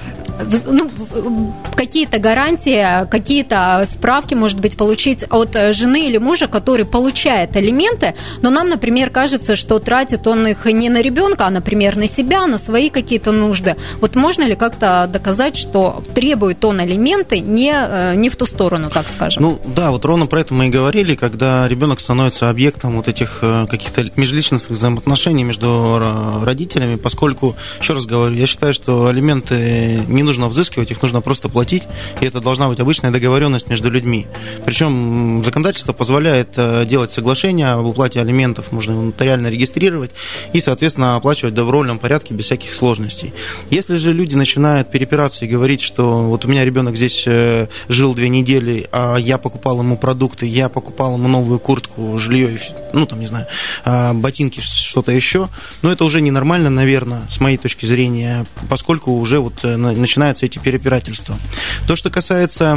ну, 0.66 1.55
какие-то 1.75 2.19
гарантии, 2.19 3.07
какие-то 3.09 3.85
справки, 3.87 4.35
может 4.35 4.61
быть, 4.61 4.76
получить 4.76 5.25
от 5.28 5.57
жены 5.73 6.09
или 6.09 6.19
мужа, 6.19 6.47
который 6.47 6.85
получает 6.85 7.57
алименты, 7.57 8.14
но 8.43 8.50
нам, 8.50 8.69
например, 8.69 9.11
кажется, 9.11 9.57
что 9.57 9.78
тратит 9.78 10.26
он 10.26 10.47
их 10.47 10.64
не 10.66 10.88
на 10.88 11.00
ребенка, 11.00 11.47
а, 11.47 11.50
например, 11.50 11.97
на 11.97 12.07
себя, 12.07 12.47
на 12.47 12.59
свои 12.59 12.90
какие-то 12.90 13.33
нужды. 13.33 13.76
Вот 14.00 14.16
можно 14.16 14.43
ли 14.43 14.55
как-то 14.55 15.09
доказать, 15.12 15.57
что 15.57 16.02
требует 16.14 16.64
он 16.64 16.81
алименты 16.81 17.40
не, 17.40 17.73
э, 17.73 18.14
не 18.14 18.28
в 18.28 18.37
ту 18.37 18.47
сторону, 18.47 18.90
так 18.90 19.09
скажем? 19.09 19.43
Ну, 19.43 19.61
да, 19.64 19.90
вот 19.90 20.05
ровно 20.05 20.26
про 20.26 20.40
это 20.40 20.55
мы 20.55 20.66
и 20.66 20.71
говорили, 20.71 21.14
когда 21.14 21.69
ребенок 21.69 22.00
становится 22.00 22.50
объектом 22.50 22.97
вот 22.97 23.09
этих 23.09 23.38
э, 23.43 23.66
каких-то 23.69 24.11
межличностных 24.16 24.78
взаимоотношений 24.78 25.45
между 25.45 26.00
родителями, 26.45 26.97
поскольку, 26.97 27.57
еще 27.81 27.95
раз 27.95 28.07
говорю, 28.07 28.35
я 28.35 28.47
считаю, 28.47 28.75
что 28.75 29.07
алименты 29.07 30.00
не 30.09 30.23
нужно 30.26 30.49
взыскивать, 30.49 30.90
их 30.90 31.00
нужно 31.00 31.21
просто 31.21 31.49
платить, 31.49 31.85
и 32.21 32.26
это 32.26 32.40
должна 32.40 32.68
быть 32.68 32.80
обычная 32.80 33.11
договоренность 33.11 33.68
между 33.68 33.90
людьми. 33.90 34.26
Причем 34.64 35.42
законодательство 35.45 35.92
позволяет 35.92 36.50
э, 36.56 36.85
делать 36.85 37.11
соглашения 37.11 37.68
об 37.68 37.87
уплате 37.87 38.21
алиментов, 38.21 38.73
можно 38.73 38.92
его 38.92 39.02
нотариально 39.02 39.49
регистрировать 39.49 40.11
и, 40.52 40.61
соответственно, 40.61 41.16
оплачивать 41.16 41.54
в 41.54 41.56
добровольном 41.56 41.99
порядке 41.99 42.35
без 42.35 42.47
всяких 42.47 42.75
сложностей. 42.75 43.33
Если 43.71 43.97
же 43.97 44.12
люди 44.12 44.35
начинают 44.35 44.90
перепираться 44.90 45.45
и 45.45 45.49
говорить, 45.49 45.80
что 45.80 46.23
вот 46.23 46.45
у 46.45 46.49
меня 46.49 46.64
ребенок 46.64 46.97
здесь 46.97 47.25
э, 47.26 47.68
жил 47.88 48.14
две 48.14 48.28
недели, 48.28 48.88
а 48.92 49.16
я 49.16 49.38
покупал 49.38 49.80
ему 49.80 49.97
продукты, 49.97 50.47
я 50.47 50.68
покупал 50.68 51.14
ему 51.14 51.28
новую 51.28 51.59
куртку, 51.59 52.18
жилье, 52.18 52.59
ну, 52.92 53.06
там, 53.06 53.21
не 53.21 53.26
знаю, 53.26 53.47
а, 53.85 54.12
ботинки, 54.14 54.61
что-то 54.61 55.12
еще, 55.12 55.49
но 55.83 55.92
это 55.92 56.04
уже 56.04 56.21
ненормально, 56.21 56.71
наверное, 56.71 57.23
с 57.28 57.40
моей 57.40 57.56
точки 57.56 57.87
зрения, 57.87 58.47
поскольку 58.68 59.12
уже 59.12 59.38
вот 59.38 59.64
э, 59.64 59.76
начинает 59.76 60.15
начинаются 60.16 60.46
эти 60.46 60.58
перепирательства. 60.58 61.37
То, 61.87 61.94
что 61.94 62.08
касается 62.08 62.75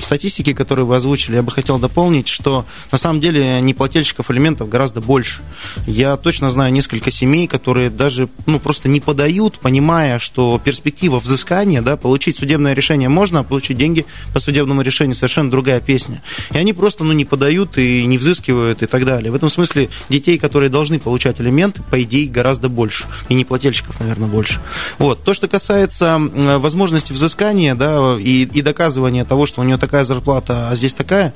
статистики, 0.00 0.52
которую 0.52 0.86
вы 0.86 0.94
озвучили, 0.94 1.36
я 1.36 1.42
бы 1.42 1.50
хотел 1.50 1.80
дополнить, 1.80 2.28
что 2.28 2.64
на 2.92 2.98
самом 2.98 3.20
деле 3.20 3.60
неплательщиков 3.60 4.30
элементов 4.30 4.68
гораздо 4.68 5.00
больше. 5.00 5.42
Я 5.88 6.16
точно 6.16 6.52
знаю 6.52 6.72
несколько 6.72 7.10
семей, 7.10 7.48
которые 7.48 7.90
даже 7.90 8.28
ну, 8.46 8.60
просто 8.60 8.88
не 8.88 9.00
подают, 9.00 9.58
понимая, 9.58 10.20
что 10.20 10.60
перспектива 10.64 11.18
взыскания, 11.18 11.82
да, 11.82 11.96
получить 11.96 12.38
судебное 12.38 12.74
решение 12.74 13.08
можно, 13.08 13.40
а 13.40 13.42
получить 13.42 13.76
деньги 13.76 14.06
по 14.32 14.38
судебному 14.38 14.82
решению 14.82 15.16
совершенно 15.16 15.50
другая 15.50 15.80
песня. 15.80 16.22
И 16.52 16.58
они 16.58 16.72
просто 16.72 17.02
ну, 17.02 17.12
не 17.12 17.24
подают 17.24 17.76
и 17.76 18.04
не 18.04 18.18
взыскивают 18.18 18.84
и 18.84 18.86
так 18.86 19.04
далее. 19.04 19.32
В 19.32 19.34
этом 19.34 19.50
смысле 19.50 19.88
детей, 20.08 20.38
которые 20.38 20.70
должны 20.70 21.00
получать 21.00 21.40
элементы, 21.40 21.82
по 21.90 22.00
идее, 22.00 22.28
гораздо 22.28 22.68
больше. 22.68 23.08
И 23.28 23.34
неплательщиков, 23.34 23.98
наверное, 23.98 24.28
больше. 24.28 24.60
Вот. 24.98 25.24
То, 25.24 25.34
что 25.34 25.48
касается 25.48 26.20
возможности 26.58 27.12
взыскания 27.12 27.74
да, 27.74 28.16
и, 28.18 28.42
и 28.44 28.62
доказывания 28.62 29.24
того, 29.24 29.46
что 29.46 29.60
у 29.60 29.64
нее 29.64 29.76
такая 29.76 30.04
зарплата, 30.04 30.68
а 30.70 30.76
здесь 30.76 30.94
такая, 30.94 31.34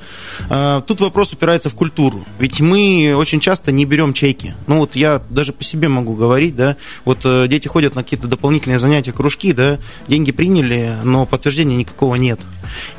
а, 0.49 0.81
тут 0.81 1.01
вопрос 1.01 1.33
упирается 1.33 1.69
в 1.69 1.75
культуру. 1.75 2.25
Ведь 2.39 2.59
мы 2.61 3.13
очень 3.17 3.39
часто 3.39 3.71
не 3.71 3.85
берем 3.85 4.13
чеки. 4.13 4.55
Ну 4.67 4.79
вот 4.79 4.95
я 4.95 5.21
даже 5.29 5.53
по 5.53 5.63
себе 5.63 5.87
могу 5.87 6.15
говорить, 6.15 6.55
да, 6.55 6.77
вот 7.05 7.19
э, 7.23 7.47
дети 7.47 7.67
ходят 7.67 7.95
на 7.95 8.03
какие-то 8.03 8.27
дополнительные 8.27 8.79
занятия, 8.79 9.11
кружки, 9.11 9.53
да, 9.53 9.79
деньги 10.07 10.31
приняли, 10.31 10.97
но 11.03 11.25
подтверждения 11.25 11.75
никакого 11.75 12.15
нет. 12.15 12.39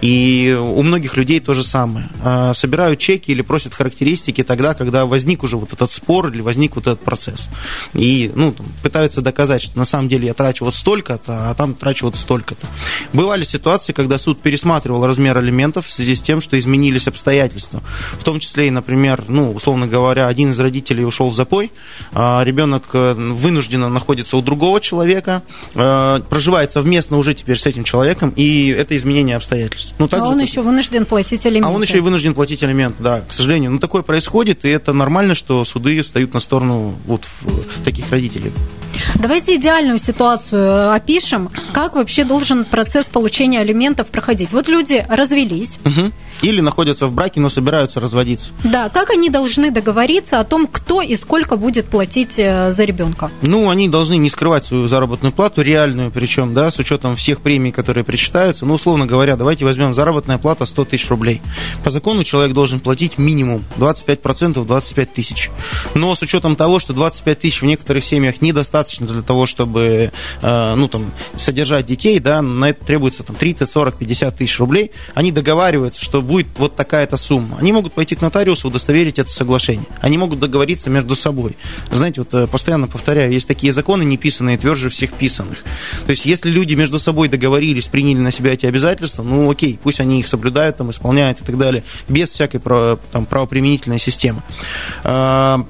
И 0.00 0.56
у 0.58 0.82
многих 0.82 1.16
людей 1.16 1.40
то 1.40 1.54
же 1.54 1.64
самое. 1.64 2.08
А, 2.22 2.54
собирают 2.54 2.98
чеки 2.98 3.32
или 3.32 3.42
просят 3.42 3.74
характеристики 3.74 4.42
тогда, 4.42 4.74
когда 4.74 5.06
возник 5.06 5.42
уже 5.42 5.56
вот 5.56 5.72
этот 5.72 5.90
спор 5.90 6.28
или 6.28 6.40
возник 6.40 6.76
вот 6.76 6.86
этот 6.86 7.00
процесс. 7.00 7.48
И 7.94 8.30
ну, 8.34 8.54
пытаются 8.82 9.20
доказать, 9.20 9.62
что 9.62 9.78
на 9.78 9.84
самом 9.84 10.08
деле 10.08 10.26
я 10.26 10.34
трачу 10.34 10.64
вот 10.64 10.74
столько-то, 10.74 11.50
а 11.50 11.54
там 11.54 11.74
трачу 11.74 12.06
вот 12.06 12.16
столько-то. 12.16 12.66
Бывали 13.12 13.44
ситуации, 13.44 13.92
когда 13.92 14.18
суд 14.18 14.40
пересматривал 14.40 15.06
размер 15.06 15.36
алиментов 15.38 15.86
в 15.86 15.90
связи 15.90 16.14
с 16.14 16.20
тем, 16.20 16.40
что 16.40 16.58
изменились 16.58 17.08
обстоятельства. 17.08 17.82
В 18.12 18.24
том 18.24 18.40
числе 18.40 18.68
и, 18.68 18.70
например, 18.70 19.24
ну, 19.28 19.52
условно 19.52 19.86
говоря, 19.86 20.26
один 20.28 20.52
из 20.52 20.60
родителей 20.60 21.04
ушел 21.04 21.30
в 21.30 21.34
запой, 21.34 21.70
а 22.12 22.42
ребенок 22.44 22.84
э, 22.92 23.14
вынужденно 23.14 23.88
находится 23.88 24.36
у 24.36 24.42
другого 24.42 24.80
человека, 24.80 25.42
э, 25.74 26.20
проживает 26.28 26.72
совместно 26.72 27.16
уже 27.16 27.34
теперь 27.34 27.58
с 27.58 27.66
этим 27.66 27.84
человеком, 27.84 28.32
и 28.36 28.68
это 28.68 28.96
изменение 28.96 29.36
обстоятельств 29.36 29.57
обстоятельств. 29.66 29.94
Ну, 29.98 30.08
а 30.10 30.28
он 30.28 30.40
еще 30.40 30.62
вынужден 30.62 31.04
платить 31.06 31.44
алименты. 31.46 31.68
А 31.68 31.72
он 31.72 31.82
еще 31.82 31.98
и 31.98 32.00
вынужден 32.00 32.34
платить 32.34 32.62
алименты, 32.62 33.02
да, 33.02 33.20
к 33.20 33.32
сожалению. 33.32 33.72
Ну, 33.72 33.78
такое 33.78 34.02
происходит, 34.02 34.64
и 34.64 34.68
это 34.68 34.92
нормально, 34.92 35.34
что 35.34 35.64
суды 35.64 36.00
встают 36.02 36.34
на 36.34 36.40
сторону 36.40 36.94
вот 37.06 37.28
таких 37.84 38.10
родителей. 38.10 38.52
Давайте 39.16 39.56
идеальную 39.56 39.98
ситуацию 39.98 40.92
опишем. 40.92 41.50
Как 41.72 41.94
вообще 41.94 42.24
должен 42.24 42.64
процесс 42.64 43.06
получения 43.06 43.60
алиментов 43.60 44.08
проходить? 44.08 44.52
Вот 44.52 44.68
люди 44.68 45.04
развелись. 45.08 45.78
Угу 45.84 46.12
или 46.42 46.60
находятся 46.60 47.06
в 47.06 47.12
браке, 47.12 47.40
но 47.40 47.48
собираются 47.48 48.00
разводиться. 48.00 48.50
Да, 48.64 48.88
как 48.88 49.10
они 49.10 49.30
должны 49.30 49.70
договориться 49.70 50.40
о 50.40 50.44
том, 50.44 50.66
кто 50.66 51.02
и 51.02 51.16
сколько 51.16 51.56
будет 51.56 51.86
платить 51.86 52.38
э, 52.38 52.70
за 52.70 52.84
ребенка? 52.84 53.30
Ну, 53.42 53.70
они 53.70 53.88
должны 53.88 54.16
не 54.16 54.28
скрывать 54.28 54.64
свою 54.64 54.88
заработную 54.88 55.32
плату, 55.32 55.62
реальную 55.62 56.10
причем, 56.10 56.54
да, 56.54 56.70
с 56.70 56.78
учетом 56.78 57.16
всех 57.16 57.40
премий, 57.40 57.72
которые 57.72 58.04
причитаются. 58.04 58.66
Ну, 58.66 58.74
условно 58.74 59.06
говоря, 59.06 59.36
давайте 59.36 59.64
возьмем 59.64 59.94
заработная 59.94 60.38
плата 60.38 60.64
100 60.64 60.84
тысяч 60.86 61.08
рублей. 61.08 61.42
По 61.84 61.90
закону 61.90 62.24
человек 62.24 62.52
должен 62.54 62.80
платить 62.80 63.18
минимум 63.18 63.64
25% 63.78 64.64
25 64.64 65.12
тысяч. 65.12 65.50
Но 65.94 66.14
с 66.14 66.22
учетом 66.22 66.56
того, 66.56 66.78
что 66.78 66.92
25 66.92 67.40
тысяч 67.40 67.62
в 67.62 67.66
некоторых 67.66 68.04
семьях 68.04 68.40
недостаточно 68.40 68.87
для 68.98 69.22
того, 69.22 69.46
чтобы, 69.46 70.12
э, 70.42 70.74
ну, 70.74 70.88
там, 70.88 71.10
содержать 71.36 71.86
детей, 71.86 72.18
да, 72.18 72.42
на 72.42 72.70
это 72.70 72.84
требуется 72.84 73.22
там 73.22 73.36
30, 73.36 73.70
40, 73.70 73.96
50 73.96 74.36
тысяч 74.36 74.58
рублей, 74.58 74.90
они 75.14 75.32
договариваются, 75.32 76.02
что 76.02 76.22
будет 76.22 76.46
вот 76.56 76.76
такая-то 76.76 77.16
сумма. 77.16 77.58
Они 77.58 77.72
могут 77.72 77.92
пойти 77.92 78.14
к 78.14 78.20
нотариусу, 78.20 78.68
удостоверить 78.68 79.18
это 79.18 79.30
соглашение. 79.30 79.86
Они 80.00 80.18
могут 80.18 80.40
договориться 80.40 80.90
между 80.90 81.14
собой. 81.14 81.56
Знаете, 81.90 82.22
вот 82.22 82.34
э, 82.34 82.46
постоянно 82.46 82.86
повторяю, 82.86 83.32
есть 83.32 83.48
такие 83.48 83.72
законы 83.72 84.04
неписанные, 84.04 84.58
тверже 84.58 84.88
всех 84.88 85.12
писанных. 85.12 85.58
То 86.06 86.10
есть, 86.10 86.24
если 86.24 86.50
люди 86.50 86.74
между 86.74 86.98
собой 86.98 87.28
договорились, 87.28 87.86
приняли 87.86 88.18
на 88.18 88.30
себя 88.30 88.52
эти 88.52 88.66
обязательства, 88.66 89.22
ну 89.22 89.50
окей, 89.50 89.78
пусть 89.82 90.00
они 90.00 90.20
их 90.20 90.28
соблюдают, 90.28 90.76
там, 90.76 90.90
исполняют 90.90 91.40
и 91.40 91.44
так 91.44 91.58
далее, 91.58 91.82
без 92.08 92.30
всякой 92.30 92.60
там, 93.12 93.26
правоприменительной 93.26 93.98
системы 93.98 94.42
а, 95.04 95.64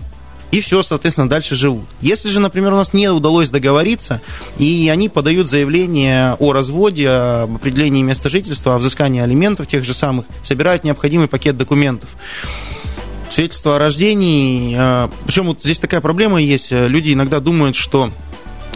и 0.51 0.61
все, 0.61 0.83
соответственно, 0.83 1.29
дальше 1.29 1.55
живут. 1.55 1.85
Если 2.01 2.31
же, 2.31 2.41
например, 2.41 2.73
у 2.73 2.77
нас 2.77 2.93
не 2.93 3.09
удалось 3.09 3.51
договориться, 3.51 4.21
и 4.59 4.89
они 4.93 5.09
подают 5.09 5.49
заявление 5.49 6.35
о 6.39 6.53
разводе, 6.53 7.09
об 7.09 7.57
определении 7.57 8.03
места 8.03 8.29
жительства, 8.29 8.75
о 8.75 8.79
взыскании 8.79 9.21
алиментов 9.21 9.67
тех 9.67 9.85
же 9.85 9.95
самых, 9.95 10.27
собирают 10.43 10.85
необходимый 10.85 11.29
пакет 11.29 11.57
документов 11.57 12.09
свидетельство 13.31 13.77
о 13.77 13.79
рождении. 13.79 14.75
А, 14.79 15.11
Причем 15.27 15.47
вот 15.47 15.61
здесь 15.63 15.79
такая 15.79 16.01
проблема 16.01 16.41
есть. 16.41 16.71
Люди 16.71 17.13
иногда 17.13 17.41
думают, 17.41 17.77
что 17.77 18.11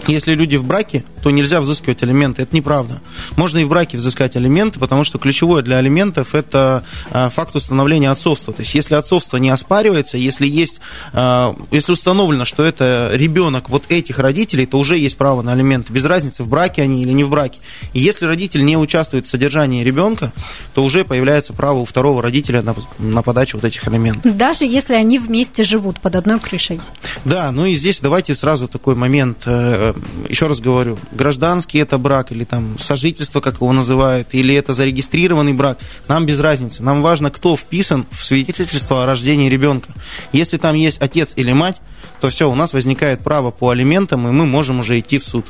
если 0.06 0.34
люди 0.34 0.56
в 0.56 0.64
браке, 0.64 1.04
то 1.22 1.30
нельзя 1.30 1.60
взыскивать 1.60 2.02
алименты. 2.02 2.42
Это 2.42 2.54
неправда. 2.54 3.00
Можно 3.36 3.58
и 3.58 3.64
в 3.64 3.68
браке 3.68 3.96
взыскать 3.96 4.36
алименты, 4.36 4.78
потому 4.78 5.04
что 5.04 5.18
ключевое 5.18 5.62
для 5.62 5.76
алиментов– 5.76 6.34
это 6.34 6.84
а, 7.10 7.30
факт 7.30 7.54
установления 7.54 8.10
отцовства. 8.10 8.52
То 8.52 8.62
есть, 8.62 8.74
если 8.74 8.94
отцовство 8.94 9.36
не 9.36 9.50
оспаривается, 9.50 10.16
если 10.16 10.46
есть, 10.46 10.80
а, 11.12 11.56
если 11.70 11.92
установлено, 11.92 12.44
что 12.44 12.64
это 12.64 13.10
ребенок 13.12 13.68
вот 13.68 13.84
этих 13.88 14.18
родителей, 14.18 14.66
то 14.66 14.78
уже 14.78 14.98
есть 14.98 15.16
право 15.16 15.42
на 15.42 15.52
алименты. 15.52 15.92
Без 15.92 16.04
разницы, 16.04 16.42
в 16.42 16.48
браке 16.48 16.82
они 16.82 17.02
или 17.02 17.12
не 17.12 17.24
в 17.24 17.30
браке. 17.30 17.60
И 17.92 18.00
если 18.00 18.26
родитель 18.26 18.64
не 18.64 18.76
участвует 18.76 19.26
в 19.26 19.28
содержании 19.28 19.84
ребенка, 19.84 20.32
то 20.74 20.84
уже 20.84 21.04
появляется 21.04 21.52
право 21.52 21.78
у 21.78 21.84
второго 21.84 22.20
родителя 22.22 22.62
на, 22.62 22.74
на 22.98 23.22
подачу 23.22 23.58
вот 23.58 23.64
этих 23.64 23.86
алиментов. 23.86 24.36
Даже 24.36 24.64
если 24.64 24.94
они 24.94 25.18
вместе 25.18 25.62
живут 25.62 26.00
под 26.00 26.16
одной 26.16 26.40
крышей. 26.40 26.80
Да, 27.24 27.52
ну 27.52 27.66
и 27.66 27.74
здесь 27.74 28.00
давайте 28.00 28.34
сразу 28.34 28.66
такой 28.66 28.94
момент, 28.94 29.42
э, 29.46 29.94
еще 30.28 30.46
раз 30.46 30.60
говорю, 30.60 30.98
гражданский 31.14 31.78
это 31.78 31.98
брак 31.98 32.32
или 32.32 32.44
там 32.44 32.78
сожительство, 32.78 33.40
как 33.40 33.56
его 33.56 33.72
называют, 33.72 34.28
или 34.32 34.54
это 34.54 34.72
зарегистрированный 34.72 35.52
брак, 35.52 35.78
нам 36.08 36.26
без 36.26 36.40
разницы. 36.40 36.82
Нам 36.82 37.02
важно, 37.02 37.30
кто 37.30 37.56
вписан 37.56 38.06
в 38.10 38.24
свидетельство 38.24 39.02
о 39.02 39.06
рождении 39.06 39.48
ребенка. 39.48 39.92
Если 40.32 40.56
там 40.56 40.74
есть 40.74 41.00
отец 41.00 41.32
или 41.36 41.52
мать, 41.52 41.76
то 42.22 42.28
все, 42.28 42.48
у 42.48 42.54
нас 42.54 42.72
возникает 42.72 43.18
право 43.18 43.50
по 43.50 43.70
алиментам, 43.70 44.28
и 44.28 44.30
мы 44.30 44.46
можем 44.46 44.78
уже 44.78 45.00
идти 45.00 45.18
в 45.18 45.24
суд. 45.24 45.44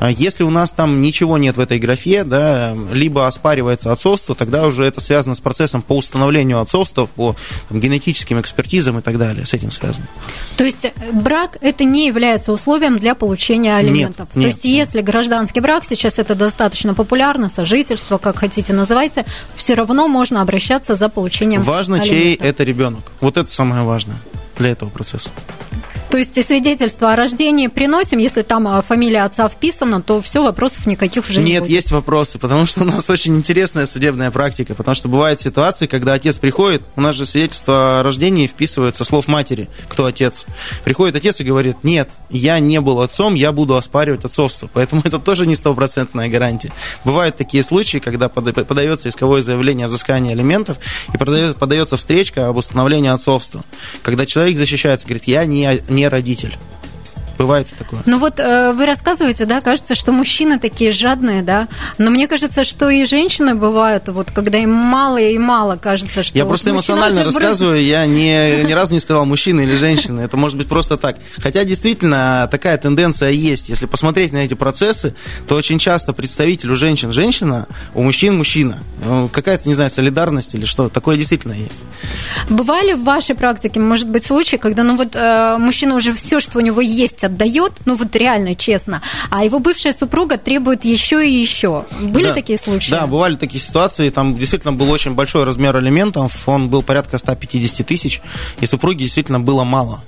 А 0.00 0.10
если 0.10 0.44
у 0.44 0.50
нас 0.50 0.72
там 0.72 1.02
ничего 1.02 1.36
нет 1.36 1.58
в 1.58 1.60
этой 1.60 1.78
графе, 1.78 2.24
да, 2.24 2.74
либо 2.90 3.26
оспаривается 3.26 3.92
отцовство, 3.92 4.34
тогда 4.34 4.66
уже 4.66 4.84
это 4.86 5.02
связано 5.02 5.34
с 5.34 5.40
процессом 5.40 5.82
по 5.82 5.94
установлению 5.94 6.62
отцовства, 6.62 7.04
по 7.04 7.36
там, 7.68 7.80
генетическим 7.80 8.40
экспертизам 8.40 8.98
и 8.98 9.02
так 9.02 9.18
далее, 9.18 9.44
с 9.44 9.52
этим 9.52 9.70
связано. 9.70 10.06
То 10.56 10.64
есть 10.64 10.86
э, 10.86 10.92
брак 11.12 11.58
это 11.60 11.84
не 11.84 12.06
является 12.06 12.50
условием 12.50 12.96
для 12.96 13.14
получения 13.14 13.76
алиментов. 13.76 14.28
Нет, 14.28 14.32
То 14.32 14.38
нет. 14.38 14.46
есть 14.46 14.64
если 14.64 14.95
гражданский 15.02 15.60
брак, 15.60 15.84
сейчас 15.84 16.18
это 16.18 16.34
достаточно 16.34 16.94
популярно, 16.94 17.48
сожительство, 17.48 18.18
как 18.18 18.38
хотите 18.38 18.72
называйте, 18.72 19.24
все 19.54 19.74
равно 19.74 20.08
можно 20.08 20.40
обращаться 20.42 20.94
за 20.94 21.08
получением 21.08 21.62
Важно, 21.62 21.96
алиментов. 21.96 22.18
чей 22.18 22.34
это 22.34 22.64
ребенок. 22.64 23.12
Вот 23.20 23.36
это 23.36 23.50
самое 23.50 23.82
важное 23.82 24.16
для 24.58 24.70
этого 24.70 24.88
процесса. 24.88 25.30
То 26.16 26.20
есть 26.20 26.42
свидетельство 26.46 27.12
о 27.12 27.16
рождении 27.16 27.66
приносим, 27.66 28.16
если 28.16 28.40
там 28.40 28.66
а, 28.66 28.80
фамилия 28.80 29.24
отца 29.24 29.50
вписана, 29.50 30.00
то 30.00 30.22
все, 30.22 30.42
вопросов 30.42 30.86
никаких 30.86 31.28
уже 31.28 31.42
не 31.42 31.52
Нет, 31.52 31.64
будет. 31.64 31.72
есть 31.72 31.90
вопросы, 31.90 32.38
потому 32.38 32.64
что 32.64 32.80
у 32.80 32.84
нас 32.84 33.10
очень 33.10 33.36
интересная 33.36 33.84
судебная 33.84 34.30
практика, 34.30 34.74
потому 34.74 34.94
что 34.94 35.08
бывают 35.08 35.42
ситуации, 35.42 35.86
когда 35.86 36.14
отец 36.14 36.38
приходит, 36.38 36.82
у 36.96 37.02
нас 37.02 37.14
же 37.16 37.26
свидетельство 37.26 38.00
о 38.00 38.02
рождении 38.02 38.46
вписывается 38.46 39.04
слов 39.04 39.28
матери, 39.28 39.68
кто 39.90 40.06
отец. 40.06 40.46
Приходит 40.84 41.16
отец 41.16 41.38
и 41.42 41.44
говорит, 41.44 41.76
нет, 41.82 42.08
я 42.30 42.60
не 42.60 42.80
был 42.80 43.02
отцом, 43.02 43.34
я 43.34 43.52
буду 43.52 43.76
оспаривать 43.76 44.24
отцовство. 44.24 44.70
Поэтому 44.72 45.02
это 45.04 45.18
тоже 45.18 45.46
не 45.46 45.54
стопроцентная 45.54 46.30
гарантия. 46.30 46.72
Бывают 47.04 47.36
такие 47.36 47.62
случаи, 47.62 47.98
когда 47.98 48.30
пода- 48.30 48.64
подается 48.64 49.10
исковое 49.10 49.42
заявление 49.42 49.84
о 49.84 49.88
взыскании 49.88 50.32
алиментов 50.32 50.78
и 51.12 51.18
подается 51.18 51.98
встречка 51.98 52.48
об 52.48 52.56
установлении 52.56 53.10
отцовства. 53.10 53.66
Когда 54.00 54.24
человек 54.24 54.56
защищается, 54.56 55.06
говорит, 55.06 55.24
я 55.24 55.44
не, 55.44 55.82
не 55.90 56.05
родитель. 56.08 56.56
Бывает 57.38 57.68
такое. 57.78 58.00
Ну 58.06 58.18
вот 58.18 58.40
э, 58.40 58.72
вы 58.72 58.86
рассказываете, 58.86 59.44
да, 59.44 59.60
кажется, 59.60 59.94
что 59.94 60.12
мужчины 60.12 60.58
такие 60.58 60.90
жадные, 60.90 61.42
да, 61.42 61.68
но 61.98 62.10
мне 62.10 62.28
кажется, 62.28 62.64
что 62.64 62.88
и 62.88 63.04
женщины 63.04 63.54
бывают, 63.54 64.08
вот 64.08 64.30
когда 64.30 64.58
им 64.58 64.72
мало 64.72 65.18
и 65.18 65.36
мало 65.38 65.76
кажется, 65.76 66.22
что... 66.22 66.36
Я 66.36 66.44
вот 66.44 66.50
просто 66.50 66.70
эмоционально 66.70 67.24
рассказываю, 67.24 67.82
я 67.82 68.06
не, 68.06 68.64
ни 68.64 68.72
разу 68.72 68.94
не 68.94 69.00
сказал 69.00 69.26
мужчина 69.26 69.60
или 69.60 69.74
женщина, 69.74 70.20
это 70.20 70.36
может 70.36 70.56
быть 70.56 70.68
просто 70.68 70.96
так. 70.96 71.16
Хотя 71.38 71.64
действительно 71.64 72.48
такая 72.50 72.78
тенденция 72.78 73.30
есть. 73.30 73.68
Если 73.68 73.86
посмотреть 73.86 74.32
на 74.32 74.38
эти 74.38 74.54
процессы, 74.54 75.14
то 75.46 75.54
очень 75.54 75.78
часто 75.78 76.12
представитель 76.12 76.70
у 76.70 76.76
женщин 76.76 77.12
женщина, 77.12 77.66
у 77.94 78.02
мужчин 78.02 78.36
мужчина. 78.36 78.82
Ну, 79.04 79.28
Какая-то, 79.28 79.68
не 79.68 79.74
знаю, 79.74 79.90
солидарность 79.90 80.54
или 80.54 80.64
что, 80.64 80.88
такое 80.88 81.16
действительно 81.16 81.52
есть. 81.52 81.78
Бывали 82.48 82.94
в 82.94 83.04
вашей 83.04 83.34
практике, 83.34 83.80
может 83.80 84.08
быть, 84.08 84.24
случаи, 84.24 84.56
когда, 84.56 84.82
ну 84.82 84.96
вот, 84.96 85.14
э, 85.14 85.56
мужчина 85.58 85.94
уже 85.94 86.14
все, 86.14 86.40
что 86.40 86.58
у 86.58 86.62
него 86.62 86.80
есть, 86.80 87.24
отдает, 87.26 87.72
ну 87.84 87.94
вот 87.96 88.14
реально, 88.16 88.54
честно, 88.54 89.02
а 89.30 89.44
его 89.44 89.58
бывшая 89.58 89.92
супруга 89.92 90.38
требует 90.38 90.84
еще 90.84 91.26
и 91.28 91.32
еще. 91.40 91.84
Были 92.00 92.28
Да. 92.28 92.34
такие 92.34 92.58
случаи? 92.58 92.90
Да, 92.90 93.06
бывали 93.06 93.36
такие 93.36 93.62
ситуации. 93.62 94.10
Там 94.10 94.34
действительно 94.34 94.72
был 94.72 94.90
очень 94.90 95.12
большой 95.14 95.44
размер 95.44 95.76
алиментов. 95.76 96.48
Он 96.48 96.68
был 96.68 96.82
порядка 96.82 97.18
150 97.18 97.86
тысяч. 97.86 98.20
И 98.60 98.66
супруги 98.66 99.04
действительно 99.04 99.40
было 99.40 99.64
мало. 99.64 100.00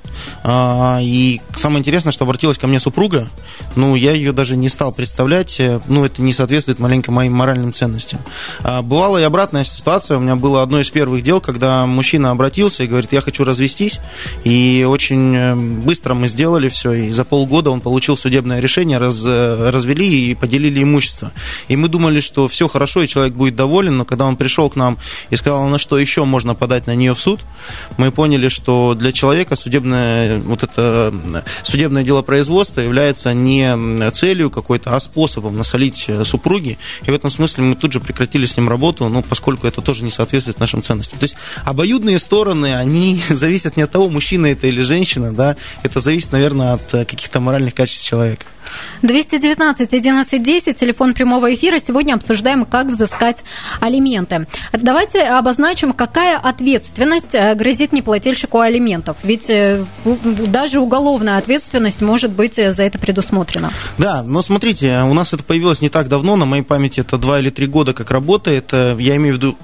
А, 0.42 0.98
И 1.00 1.40
самое 1.56 1.78
интересное, 1.80 2.10
что 2.12 2.24
обратилась 2.24 2.58
ко 2.58 2.66
мне 2.66 2.80
супруга. 2.80 3.28
Ну, 3.76 3.94
я 3.94 4.12
ее 4.12 4.32
даже 4.32 4.56
не 4.56 4.68
стал 4.68 4.92
представлять. 4.92 5.60
э, 5.60 5.80
Ну, 5.86 6.04
это 6.04 6.22
не 6.22 6.32
соответствует 6.32 6.78
маленько 6.80 7.12
моим 7.12 7.34
моральным 7.34 7.72
ценностям. 7.72 8.20
А, 8.64 8.82
Бывала 8.82 9.18
и 9.18 9.22
обратная 9.22 9.64
ситуация. 9.64 10.16
У 10.16 10.20
меня 10.20 10.34
было 10.36 10.62
одно 10.62 10.80
из 10.80 10.90
первых 10.90 11.22
дел, 11.22 11.40
когда 11.40 11.86
мужчина 11.86 12.30
обратился 12.30 12.82
и 12.82 12.86
говорит, 12.86 13.12
я 13.12 13.20
хочу 13.20 13.44
развестись. 13.44 14.00
И 14.44 14.84
очень 14.88 15.36
э, 15.36 15.54
быстро 15.54 16.14
мы 16.14 16.26
сделали 16.28 16.68
все. 16.68 16.92
И 16.92 17.07
за 17.10 17.24
полгода 17.24 17.70
он 17.70 17.80
получил 17.80 18.16
судебное 18.16 18.60
решение, 18.60 18.98
раз, 18.98 19.22
э, 19.24 19.70
развели 19.70 20.30
и 20.30 20.34
поделили 20.34 20.82
имущество. 20.82 21.32
И 21.68 21.76
мы 21.76 21.88
думали, 21.88 22.20
что 22.20 22.48
все 22.48 22.68
хорошо, 22.68 23.02
и 23.02 23.08
человек 23.08 23.34
будет 23.34 23.56
доволен, 23.56 23.98
но 23.98 24.04
когда 24.04 24.24
он 24.26 24.36
пришел 24.36 24.70
к 24.70 24.76
нам 24.76 24.98
и 25.30 25.36
сказал, 25.36 25.66
на 25.68 25.78
что 25.78 25.98
еще 25.98 26.24
можно 26.24 26.54
подать 26.54 26.86
на 26.86 26.94
нее 26.94 27.14
в 27.14 27.20
суд, 27.20 27.40
мы 27.96 28.10
поняли, 28.10 28.48
что 28.48 28.94
для 28.94 29.12
человека 29.12 29.56
судебное, 29.56 30.38
вот 30.38 30.62
это 30.62 31.12
судебное 31.62 32.04
дело 32.04 32.22
производства 32.22 32.80
является 32.80 33.32
не 33.32 34.10
целью 34.10 34.50
какой-то, 34.50 34.96
а 34.96 35.00
способом 35.00 35.56
насолить 35.56 36.04
э, 36.08 36.24
супруги. 36.24 36.78
И 37.04 37.10
в 37.10 37.14
этом 37.14 37.30
смысле 37.30 37.64
мы 37.64 37.76
тут 37.76 37.92
же 37.92 38.00
прекратили 38.00 38.46
с 38.46 38.56
ним 38.56 38.68
работу, 38.68 39.08
ну, 39.08 39.22
поскольку 39.22 39.66
это 39.66 39.82
тоже 39.82 40.02
не 40.02 40.10
соответствует 40.10 40.60
нашим 40.60 40.82
ценностям. 40.82 41.18
То 41.18 41.24
есть 41.24 41.36
обоюдные 41.64 42.18
стороны, 42.18 42.76
они 42.76 43.20
зависят 43.28 43.76
не 43.76 43.82
от 43.82 43.90
того, 43.90 44.08
мужчина 44.08 44.46
это 44.46 44.66
или 44.66 44.80
женщина, 44.82 45.32
да, 45.32 45.56
это 45.82 46.00
зависит, 46.00 46.32
наверное, 46.32 46.74
от 46.74 46.94
каких-то 47.04 47.40
моральных 47.40 47.74
качеств 47.74 48.04
человека. 48.06 48.44
219 49.02 49.92
11 49.92 50.42
10, 50.42 50.76
телефон 50.76 51.14
прямого 51.14 51.54
эфира. 51.54 51.78
Сегодня 51.78 52.14
обсуждаем, 52.14 52.64
как 52.64 52.88
взыскать 52.88 53.44
алименты. 53.80 54.46
Давайте 54.72 55.22
обозначим, 55.22 55.92
какая 55.92 56.36
ответственность 56.36 57.34
э, 57.34 57.54
грозит 57.54 57.92
неплательщику 57.92 58.60
алиментов. 58.60 59.16
Ведь 59.22 59.50
э, 59.50 59.84
даже 60.04 60.80
уголовная 60.80 61.38
ответственность 61.38 62.00
может 62.00 62.32
быть 62.32 62.58
э, 62.58 62.72
за 62.72 62.82
это 62.82 62.98
предусмотрена. 62.98 63.72
Да, 63.98 64.22
но 64.22 64.42
смотрите, 64.42 65.02
у 65.02 65.14
нас 65.14 65.32
это 65.32 65.44
появилось 65.44 65.80
не 65.80 65.88
так 65.88 66.08
давно, 66.08 66.36
на 66.36 66.44
моей 66.44 66.62
памяти 66.62 67.00
это 67.00 67.18
два 67.18 67.38
или 67.38 67.50
три 67.50 67.66
года 67.66 67.94
как 67.94 68.10
работает. 68.10 68.72
Я 68.72 69.16
имею 69.16 69.34
в 69.34 69.36
виду, 69.38 69.56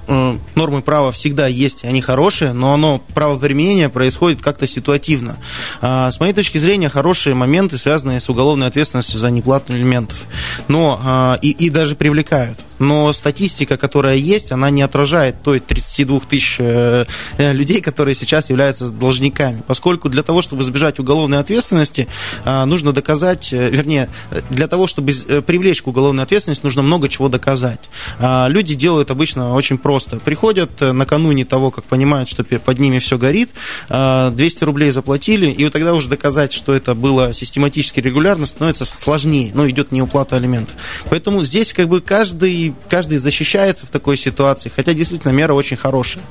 нормы 0.55 0.81
права 0.81 1.11
всегда 1.11 1.47
есть, 1.47 1.83
они 1.83 2.01
хорошие, 2.01 2.53
но 2.53 2.73
оно, 2.73 3.01
правоприменение 3.13 3.89
происходит 3.89 4.41
как-то 4.41 4.67
ситуативно. 4.67 5.37
А, 5.81 6.11
С 6.11 6.19
моей 6.19 6.33
точки 6.33 6.57
зрения, 6.57 6.89
хорошие 7.25 7.35
моменты, 7.35 7.79
связанные 7.79 8.19
с 8.19 8.29
уголовной 8.29 8.67
ответственностью 8.67 9.17
за 9.17 9.31
неплату 9.31 9.73
алиментов. 9.73 10.25
Но, 10.67 10.99
а, 11.03 11.39
и, 11.41 11.49
и 11.49 11.71
даже 11.71 11.95
привлекают. 11.95 12.59
Но 12.79 13.11
статистика, 13.13 13.77
которая 13.77 14.17
есть, 14.17 14.51
она 14.51 14.69
не 14.69 14.81
отражает 14.81 15.41
той 15.43 15.59
32 15.59 16.19
тысяч 16.21 16.57
э, 16.59 17.05
э, 17.37 17.53
людей, 17.53 17.81
которые 17.81 18.15
сейчас 18.15 18.49
являются 18.49 18.89
должниками. 18.89 19.61
Поскольку 19.67 20.09
для 20.09 20.23
того, 20.23 20.41
чтобы 20.41 20.63
избежать 20.63 20.99
уголовной 20.99 21.39
ответственности, 21.39 22.07
а, 22.43 22.65
нужно 22.65 22.91
доказать, 22.91 23.53
э, 23.53 23.69
вернее, 23.69 24.09
э, 24.31 24.41
для 24.49 24.67
того, 24.67 24.87
чтобы 24.87 25.13
э, 25.13 25.41
привлечь 25.41 25.81
к 25.81 25.87
уголовной 25.87 26.23
ответственности, 26.23 26.63
нужно 26.63 26.81
много 26.81 27.09
чего 27.09 27.29
доказать. 27.29 27.79
А, 28.19 28.47
Люди 28.47 28.75
делают 28.75 29.11
обычно 29.11 29.53
очень 29.53 29.77
просто. 29.77 30.17
Приходят 30.17 30.81
э, 30.81 30.91
накануне 30.91 31.45
того, 31.45 31.71
как 31.71 31.85
понимают, 31.85 32.29
что 32.29 32.43
под 32.43 32.79
ними 32.79 32.99
все 32.99 33.17
горит, 33.17 33.49
а, 33.89 34.31
200 34.31 34.63
рублей 34.63 34.91
заплатили, 34.91 35.49
и 35.49 35.63
вот 35.63 35.73
тогда 35.73 35.93
уже 35.93 36.09
доказать, 36.09 36.53
что 36.53 36.73
это 36.73 36.95
было 36.95 37.33
систематически 37.33 37.99
регулярно, 37.99 38.45
становится 38.45 38.85
сложнее, 38.85 39.51
но 39.53 39.69
идет 39.69 39.91
неуплата 39.91 40.35
алиментов. 40.35 40.75
Поэтому 41.09 41.43
здесь 41.43 41.73
как 41.73 41.87
бы 41.87 42.01
каждый, 42.01 42.64
каждый 42.89 43.17
защищается 43.17 43.85
в 43.85 43.89
такой 43.89 44.17
ситуации, 44.17 44.71
хотя 44.73 44.93
действительно 44.93 45.31
мера 45.31 45.53
очень 45.53 45.77
хорошая. 45.77 46.23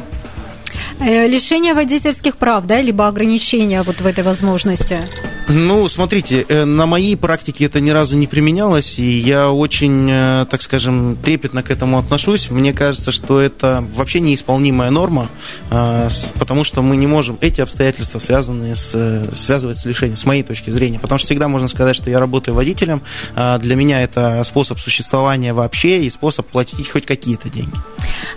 Э, 1.00 1.26
Лишение 1.26 1.74
водительских 1.74 2.36
прав, 2.36 2.66
да, 2.66 2.80
либо 2.80 3.06
ограничения 3.06 3.82
вот 3.82 4.00
в 4.00 4.06
этой 4.06 4.24
возможности. 4.24 4.98
Ну, 5.48 5.88
смотрите, 5.88 6.46
э, 6.48 6.64
на 6.64 6.86
моей 6.86 7.16
практике 7.16 7.66
это 7.66 7.78
ни 7.80 7.90
разу 7.90 8.16
не 8.16 8.26
применялось, 8.26 8.98
и 8.98 9.06
я 9.06 9.50
очень, 9.50 10.08
э, 10.10 10.46
так 10.48 10.62
скажем, 10.62 11.16
трепетно 11.22 11.62
к 11.62 11.70
этому 11.70 11.98
отношусь. 11.98 12.50
Мне 12.50 12.72
кажется, 12.72 13.12
что 13.12 13.40
это 13.40 13.84
вообще 13.94 14.20
неисполнимая 14.20 14.90
норма, 14.90 15.28
э, 15.70 16.08
потому 16.38 16.64
что 16.64 16.80
мы 16.80 16.96
не 16.96 17.06
можем 17.06 17.36
эти 17.42 17.60
обстоятельства 17.60 18.18
связанные 18.18 18.74
с, 18.74 19.28
связывать 19.34 19.76
с 19.76 19.84
лишением, 19.84 20.16
с 20.16 20.24
моей 20.24 20.42
точки 20.42 20.70
зрения. 20.70 20.98
Потому 20.98 21.18
что 21.18 21.26
всегда 21.26 21.48
можно 21.48 21.68
сказать, 21.68 21.94
что 21.94 22.08
я 22.08 22.20
работаю 22.20 22.54
водителем, 22.54 23.02
а 23.36 23.58
для 23.58 23.76
меня 23.76 24.02
это 24.02 24.42
способ 24.44 24.78
существования 24.78 25.52
вообще 25.52 26.04
и 26.04 26.10
способ 26.10 26.46
платить 26.46 26.88
хоть 26.88 27.04
какие-то 27.04 27.50
деньги. 27.50 27.76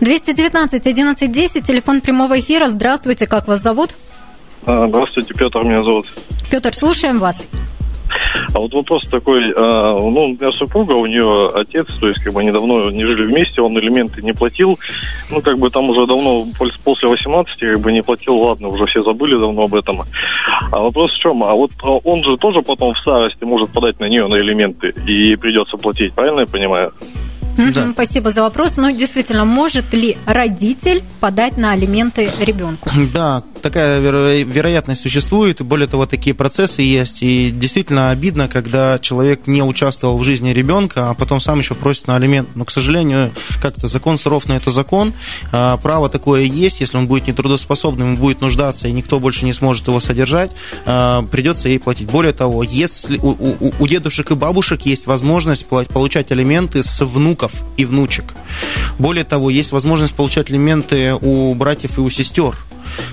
219 0.02 0.86
11 0.86 1.32
10, 1.32 1.64
телефон 1.64 2.02
прямого 2.02 2.38
эфира. 2.38 2.70
Здравствуйте, 2.70 3.28
как 3.28 3.48
вас 3.48 3.62
зовут? 3.62 3.96
А, 4.66 4.88
Здравствуйте, 4.88 5.34
Петр 5.34 5.64
меня 5.64 5.84
зовут. 5.84 6.08
Петр, 6.50 6.74
слушаем 6.74 7.20
вас. 7.20 7.44
А 8.54 8.60
вот 8.60 8.74
вопрос 8.74 9.08
такой, 9.10 9.52
а, 9.56 10.00
ну, 10.00 10.26
у 10.26 10.28
меня 10.30 10.52
супруга, 10.52 10.94
у 10.94 11.06
нее 11.06 11.52
отец, 11.54 11.88
то 12.00 12.08
есть, 12.08 12.24
как 12.24 12.34
бы, 12.34 12.42
они 12.42 12.52
давно 12.52 12.90
не 12.90 13.04
жили 13.04 13.26
вместе, 13.26 13.62
он 13.62 13.78
элементы 13.78 14.22
не 14.22 14.34
платил, 14.34 14.80
ну, 15.30 15.42
как 15.42 15.58
бы, 15.60 15.70
там 15.70 15.90
уже 15.90 16.08
давно, 16.08 16.48
после 16.84 17.10
18, 17.10 17.60
как 17.60 17.80
бы, 17.80 17.92
не 17.92 18.02
платил, 18.02 18.38
ладно, 18.38 18.70
уже 18.70 18.86
все 18.86 19.04
забыли 19.04 19.38
давно 19.38 19.64
об 19.64 19.76
этом. 19.76 20.02
А 20.72 20.80
вопрос 20.80 21.12
в 21.12 21.20
чем? 21.20 21.44
А 21.44 21.54
вот 21.54 21.72
он 21.82 22.24
же 22.24 22.38
тоже 22.38 22.62
потом 22.62 22.94
в 22.94 23.00
старости 23.00 23.44
может 23.44 23.70
подать 23.72 24.00
на 24.00 24.06
нее 24.06 24.28
на 24.28 24.36
элементы, 24.36 24.94
и 25.06 25.36
придется 25.36 25.78
платить, 25.78 26.14
правильно 26.14 26.42
я 26.42 26.48
понимаю? 26.48 26.94
Да. 27.58 27.90
Спасибо 27.92 28.30
за 28.30 28.44
вопрос. 28.44 28.78
Но 28.78 28.92
действительно, 28.92 29.44
может 29.44 29.92
ли 29.94 30.16
родитель 30.26 31.02
подать 31.20 31.58
на 31.58 31.72
алименты 31.72 32.32
ребенку? 32.40 32.92
Да, 33.14 33.42
такая 33.68 34.00
веро- 34.00 34.44
вероятность 34.44 35.02
существует, 35.02 35.60
и 35.60 35.64
более 35.64 35.88
того, 35.88 36.06
такие 36.06 36.34
процессы 36.34 36.82
есть. 36.82 37.22
И 37.22 37.52
действительно 37.52 38.12
обидно, 38.12 38.48
когда 38.48 38.98
человек 39.00 39.46
не 39.46 39.62
участвовал 39.62 40.18
в 40.18 40.24
жизни 40.24 40.52
ребенка, 40.52 41.10
а 41.10 41.14
потом 41.14 41.42
сам 41.42 41.60
еще 41.60 41.76
просит 41.76 42.08
на 42.08 42.16
алимент. 42.16 42.48
Но, 42.56 42.64
к 42.64 42.72
сожалению, 42.72 43.32
как-то 43.62 43.88
закон 43.88 44.18
суров 44.18 44.48
на 44.48 44.54
это 44.54 44.72
закон. 44.72 45.14
А, 45.52 45.76
право 45.78 46.08
такое 46.08 46.44
есть, 46.44 46.80
если 46.80 46.98
он 46.98 47.08
будет 47.08 47.28
нетрудоспособным, 47.28 48.16
будет 48.16 48.40
нуждаться, 48.40 48.88
и 48.88 48.94
никто 48.94 49.20
больше 49.20 49.44
не 49.44 49.52
сможет 49.52 49.88
его 49.88 50.00
содержать, 50.00 50.52
а, 50.86 51.24
придется 51.24 51.68
ей 51.68 51.80
платить. 51.80 52.10
Более 52.10 52.34
того, 52.34 52.64
если 52.64 53.18
у, 53.18 53.32
у, 53.32 53.74
у 53.80 53.88
дедушек 53.88 54.32
и 54.32 54.36
бабушек 54.36 54.84
есть 54.86 55.08
возможность 55.08 55.66
получать 55.66 56.32
алименты 56.32 56.84
с 56.84 57.04
внуков 57.04 57.52
и 57.76 57.84
внучек. 57.84 58.34
Более 58.98 59.26
того, 59.26 59.50
есть 59.50 59.74
возможность 59.74 60.14
получать 60.14 60.50
алименты 60.50 61.14
у 61.20 61.54
братьев 61.54 61.98
и 61.98 62.02
у 62.02 62.10
сестер. 62.10 62.56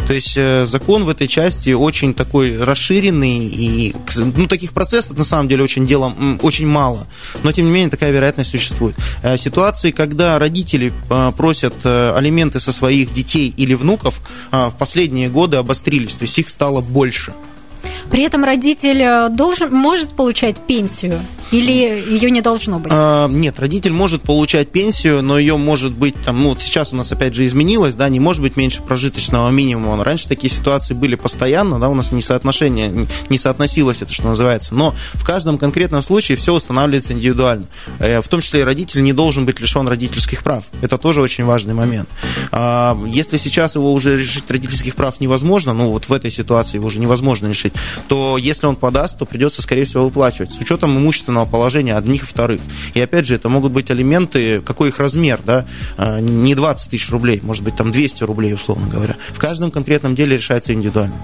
То 0.07 0.15
есть 0.15 0.35
э, 0.37 0.67
закон 0.67 1.05
в 1.05 1.09
этой 1.09 1.29
части 1.29 1.71
очень 1.71 2.15
такой 2.15 2.63
расширенный, 2.63 3.47
и 3.47 3.95
ну, 4.17 4.47
таких 4.47 4.73
процессов 4.73 5.17
на 5.17 5.25
самом 5.25 5.49
деле 5.49 5.65
очень, 5.65 5.87
делом, 5.87 6.39
очень 6.43 6.67
мало. 6.67 7.07
Но, 7.43 7.53
тем 7.53 7.67
не 7.67 7.71
менее, 7.71 7.91
такая 7.91 8.11
вероятность 8.11 8.51
существует. 8.51 8.97
Э, 9.23 9.39
ситуации, 9.39 9.91
когда 9.91 10.39
родители 10.39 10.93
э, 11.11 11.33
просят 11.37 11.75
алименты 11.85 12.61
со 12.61 12.73
своих 12.73 13.13
детей 13.13 13.53
или 13.57 13.75
внуков, 13.75 14.21
в 14.51 14.75
последние 14.79 15.29
годы 15.29 15.57
обострились, 15.57 16.13
то 16.13 16.23
есть 16.23 16.39
их 16.39 16.49
стало 16.49 16.81
больше. 16.81 17.33
При 18.11 18.23
этом 18.23 18.45
родитель 18.45 19.31
должен, 19.35 19.73
может 19.73 20.11
получать 20.11 20.57
пенсию 20.57 21.21
или 21.55 21.73
ее 21.73 22.31
не 22.31 22.41
должно 22.41 22.81
быть? 22.81 22.91
А, 22.95 23.29
нет, 23.29 23.61
родитель 23.61 23.93
может 23.93 24.23
получать 24.23 24.71
пенсию, 24.71 25.23
но 25.23 25.39
ее 25.39 25.57
может 25.57 25.93
быть 25.93 26.15
там, 26.25 26.43
ну, 26.43 26.49
вот 26.51 26.61
сейчас 26.61 26.93
у 26.93 26.97
нас 26.97 27.13
опять 27.13 27.35
же 27.35 27.47
изменилось, 27.47 27.95
да, 27.95 28.09
не 28.09 28.19
может 28.19 28.43
быть 28.43 28.57
меньше 28.57 28.83
прожиточного 28.83 29.51
минимума. 29.51 30.03
Раньше 30.03 30.27
такие 30.27 30.53
ситуации 30.53 30.95
были 30.95 31.15
постоянно, 31.15 31.79
да, 31.79 31.89
у 31.89 31.95
нас 31.95 32.11
несоотношение, 32.11 33.07
не 33.29 33.39
соотносилось 33.39 34.03
это, 34.03 34.13
что 34.13 34.27
называется. 34.27 34.75
Но 34.75 34.95
в 35.13 35.25
каждом 35.25 35.59
конкретном 35.59 36.03
случае 36.03 36.37
все 36.37 36.53
устанавливается 36.53 37.13
индивидуально. 37.13 37.67
Э, 38.01 38.21
в 38.21 38.27
том 38.27 38.41
числе 38.41 38.61
и 38.61 38.65
родитель 38.65 39.03
не 39.03 39.13
должен 39.13 39.47
быть 39.47 39.61
лишен 39.61 39.87
родительских 39.87 40.43
прав. 40.43 40.65
Это 40.83 40.99
тоже 40.99 41.21
очень 41.21 41.45
важный 41.45 41.75
момент. 41.75 42.09
А, 42.51 42.99
если 43.07 43.37
сейчас 43.37 43.77
его 43.77 43.93
уже 43.93 44.17
решить 44.17 44.51
родительских 44.51 44.97
прав 44.97 45.21
невозможно, 45.21 45.73
ну 45.73 45.91
вот 45.91 46.09
в 46.09 46.13
этой 46.13 46.33
ситуации 46.33 46.79
его 46.79 46.89
уже 46.89 46.99
невозможно 46.99 47.47
решить, 47.47 47.75
то 48.09 48.39
если 48.39 48.67
он 48.67 48.75
подаст, 48.75 49.19
то 49.19 49.25
придется, 49.25 49.63
скорее 49.63 49.85
всего, 49.85 50.05
выплачивать. 50.05 50.51
С 50.51 50.59
учетом 50.59 50.99
имущественного 50.99 51.44
положения 51.47 51.97
одних 51.97 52.23
и 52.23 52.27
вторых. 52.27 52.61
И 52.95 53.01
опять 53.01 53.27
же, 53.27 53.35
это 53.37 53.49
могут 53.49 53.73
быть 53.73 53.91
алименты, 53.91 54.61
какой 54.61 54.89
их 54.89 54.99
размер, 54.99 55.41
да, 55.45 55.67
а, 55.97 56.21
не 56.21 56.55
20 56.55 56.91
тысяч 56.91 57.11
рублей, 57.11 57.41
может 57.43 57.63
быть, 57.63 57.77
там 57.77 57.93
200 57.93 58.25
рублей, 58.25 58.55
условно 58.55 58.89
говоря. 58.89 59.17
В 59.33 59.39
каждом 59.39 59.71
конкретном 59.71 60.15
деле 60.15 60.37
решается 60.37 60.73
индивидуально. 60.73 61.15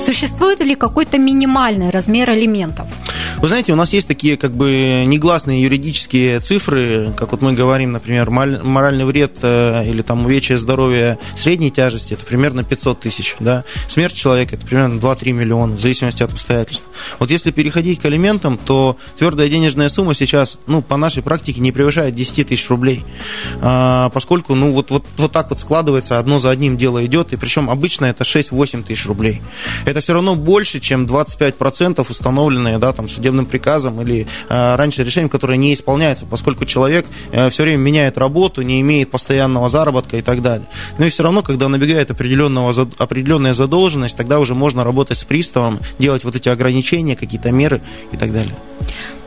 Существует 0.00 0.60
ли 0.60 0.74
какой-то 0.74 1.18
минимальный 1.18 1.90
размер 1.90 2.30
алиментов? 2.30 2.86
Вы 3.38 3.48
знаете, 3.48 3.72
у 3.72 3.76
нас 3.76 3.92
есть 3.92 4.08
такие 4.08 4.36
как 4.36 4.52
бы 4.52 5.04
негласные 5.06 5.62
юридические 5.62 6.40
цифры, 6.40 7.12
как 7.16 7.32
вот 7.32 7.42
мы 7.42 7.52
говорим, 7.52 7.92
например, 7.92 8.30
моральный 8.30 9.04
вред 9.04 9.38
э, 9.42 9.84
или 9.86 10.02
там 10.02 10.24
увечье 10.24 10.58
здоровья 10.58 11.18
средней 11.36 11.70
тяжести, 11.70 12.14
это 12.14 12.24
примерно 12.24 12.64
500 12.64 13.00
тысяч, 13.00 13.36
да, 13.40 13.64
смерть 13.88 14.14
человека 14.14 14.56
это 14.56 14.66
примерно 14.66 14.98
2-3 14.98 15.32
миллиона, 15.32 15.76
в 15.76 15.80
зависимости 15.80 16.22
от 16.22 16.32
обстоятельств. 16.32 16.86
Вот 17.18 17.30
если 17.30 17.50
переходить 17.50 18.00
к 18.00 18.04
алиментам, 18.04 18.58
то 18.58 18.96
твердая 19.16 19.48
денежная 19.48 19.67
сумма 19.88 20.14
сейчас, 20.14 20.58
ну, 20.66 20.82
по 20.82 20.96
нашей 20.96 21.22
практике 21.22 21.60
не 21.60 21.72
превышает 21.72 22.14
10 22.14 22.48
тысяч 22.48 22.68
рублей, 22.68 23.04
а, 23.60 24.10
поскольку, 24.10 24.54
ну, 24.54 24.72
вот, 24.72 24.90
вот, 24.90 25.04
вот 25.16 25.32
так 25.32 25.50
вот 25.50 25.58
складывается, 25.58 26.18
одно 26.18 26.38
за 26.38 26.50
одним 26.50 26.76
дело 26.76 27.04
идет, 27.04 27.32
и 27.32 27.36
причем 27.36 27.70
обычно 27.70 28.06
это 28.06 28.24
6-8 28.24 28.84
тысяч 28.84 29.06
рублей. 29.06 29.42
Это 29.84 30.00
все 30.00 30.12
равно 30.12 30.34
больше, 30.34 30.80
чем 30.80 31.06
25% 31.06 32.04
установленные, 32.08 32.78
да, 32.78 32.92
там, 32.92 33.08
судебным 33.08 33.46
приказом 33.46 34.00
или 34.02 34.26
а, 34.48 34.76
раньше 34.76 35.04
решением, 35.04 35.28
которое 35.28 35.58
не 35.58 35.74
исполняется, 35.74 36.26
поскольку 36.26 36.64
человек 36.64 37.06
а, 37.32 37.50
все 37.50 37.64
время 37.64 37.78
меняет 37.78 38.18
работу, 38.18 38.62
не 38.62 38.80
имеет 38.80 39.10
постоянного 39.10 39.68
заработка 39.68 40.16
и 40.16 40.22
так 40.22 40.42
далее. 40.42 40.68
Но 40.98 41.06
и 41.06 41.08
все 41.08 41.22
равно, 41.22 41.42
когда 41.42 41.68
набегает 41.68 42.10
определенного, 42.10 42.88
определенная 42.98 43.54
задолженность, 43.54 44.16
тогда 44.16 44.38
уже 44.38 44.54
можно 44.54 44.84
работать 44.84 45.18
с 45.18 45.24
приставом, 45.24 45.78
делать 45.98 46.24
вот 46.24 46.34
эти 46.34 46.48
ограничения, 46.48 47.16
какие-то 47.16 47.50
меры 47.50 47.80
и 48.12 48.16
так 48.16 48.32
далее. 48.32 48.54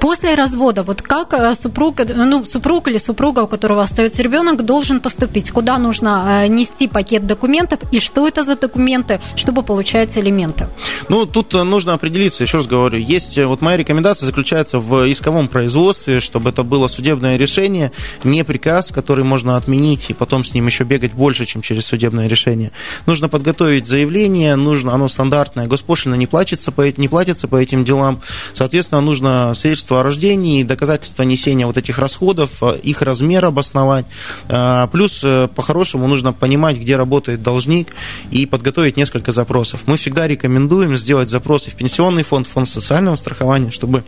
После 0.02 0.34
развода, 0.34 0.82
вот 0.82 1.04
как 1.04 1.32
э, 1.34 1.54
супруг, 1.54 2.00
ну, 2.10 2.44
супруг 2.44 2.88
или 2.88 2.98
супруга, 2.98 3.42
у 3.42 3.48
которого 3.48 3.84
остается 3.84 4.24
ребенок, 4.24 4.66
должен 4.66 5.00
поступить? 5.00 5.52
Куда 5.52 5.78
нужно 5.78 6.44
э, 6.44 6.48
нести 6.48 6.88
пакет 6.88 7.28
документов 7.28 7.82
и 7.92 8.00
что 8.00 8.28
это 8.28 8.44
за 8.44 8.56
документы, 8.56 9.22
чтобы 9.36 9.62
получать 9.62 10.18
элементы? 10.18 10.68
Ну, 11.08 11.28
тут 11.28 11.54
э, 11.54 11.62
нужно 11.62 11.94
определиться, 11.94 12.44
еще 12.44 12.58
раз 12.58 12.66
говорю, 12.66 12.98
есть, 12.98 13.38
вот 13.38 13.62
моя 13.62 13.78
рекомендация 13.78 14.26
заключается 14.26 14.80
в 14.80 15.08
исковом 15.12 15.48
производстве, 15.48 16.20
чтобы 16.20 16.50
это 16.50 16.64
было 16.64 16.88
судебное 16.88 17.38
решение, 17.38 17.92
не 18.24 18.44
приказ, 18.44 18.90
который 18.92 19.24
можно 19.24 19.56
отменить 19.56 20.10
и 20.10 20.16
потом 20.16 20.44
с 20.44 20.56
ним 20.56 20.66
еще 20.66 20.84
бегать 20.84 21.14
больше, 21.14 21.46
чем 21.46 21.62
через 21.62 21.86
судебное 21.86 22.28
решение. 22.28 22.72
Нужно 23.06 23.30
подготовить 23.30 23.86
заявление, 23.86 24.56
нужно, 24.56 24.96
оно 24.96 25.08
стандартное, 25.08 25.68
госпошлина 25.68 26.16
не 26.16 26.26
платится 26.26 26.72
по, 26.72 26.82
не 26.92 27.08
платится 27.08 27.48
по 27.48 27.58
этим 27.58 27.86
делам, 27.86 28.20
соответственно, 28.54 29.02
нужно 29.02 29.54
свидетельство 29.54 29.91
свидетельство 29.92 30.00
о 30.00 30.04
рождении, 30.04 30.64
доказательства 30.64 31.24
несения 31.24 31.68
вот 31.68 31.78
этих 31.78 32.00
расходов, 32.00 32.50
э, 32.62 32.80
их 32.84 33.02
размер 33.02 33.46
обосновать. 33.46 34.06
Э, 34.50 34.88
плюс, 34.92 35.22
э, 35.24 35.48
по-хорошему, 35.56 36.08
нужно 36.08 36.34
понимать, 36.34 36.78
где 36.78 36.98
работает 36.98 37.44
должник 37.44 37.88
и 38.32 38.46
подготовить 38.46 38.98
несколько 38.98 39.32
запросов. 39.32 39.82
Мы 39.88 39.96
всегда 39.98 40.28
рекомендуем 40.28 40.96
сделать 40.98 41.30
запросы 41.30 41.70
в 41.70 41.76
пенсионный 41.76 42.24
фонд, 42.24 42.48
фонд 42.48 42.70
социального 42.70 43.16
страхования, 43.16 43.72
чтобы 43.72 44.04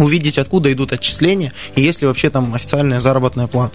увидеть, 0.00 0.38
откуда 0.38 0.72
идут 0.72 0.92
отчисления 0.92 1.52
и 1.74 1.82
есть 1.82 2.00
ли 2.00 2.06
вообще 2.06 2.30
там 2.30 2.54
официальная 2.54 3.00
заработная 3.00 3.46
плата. 3.46 3.74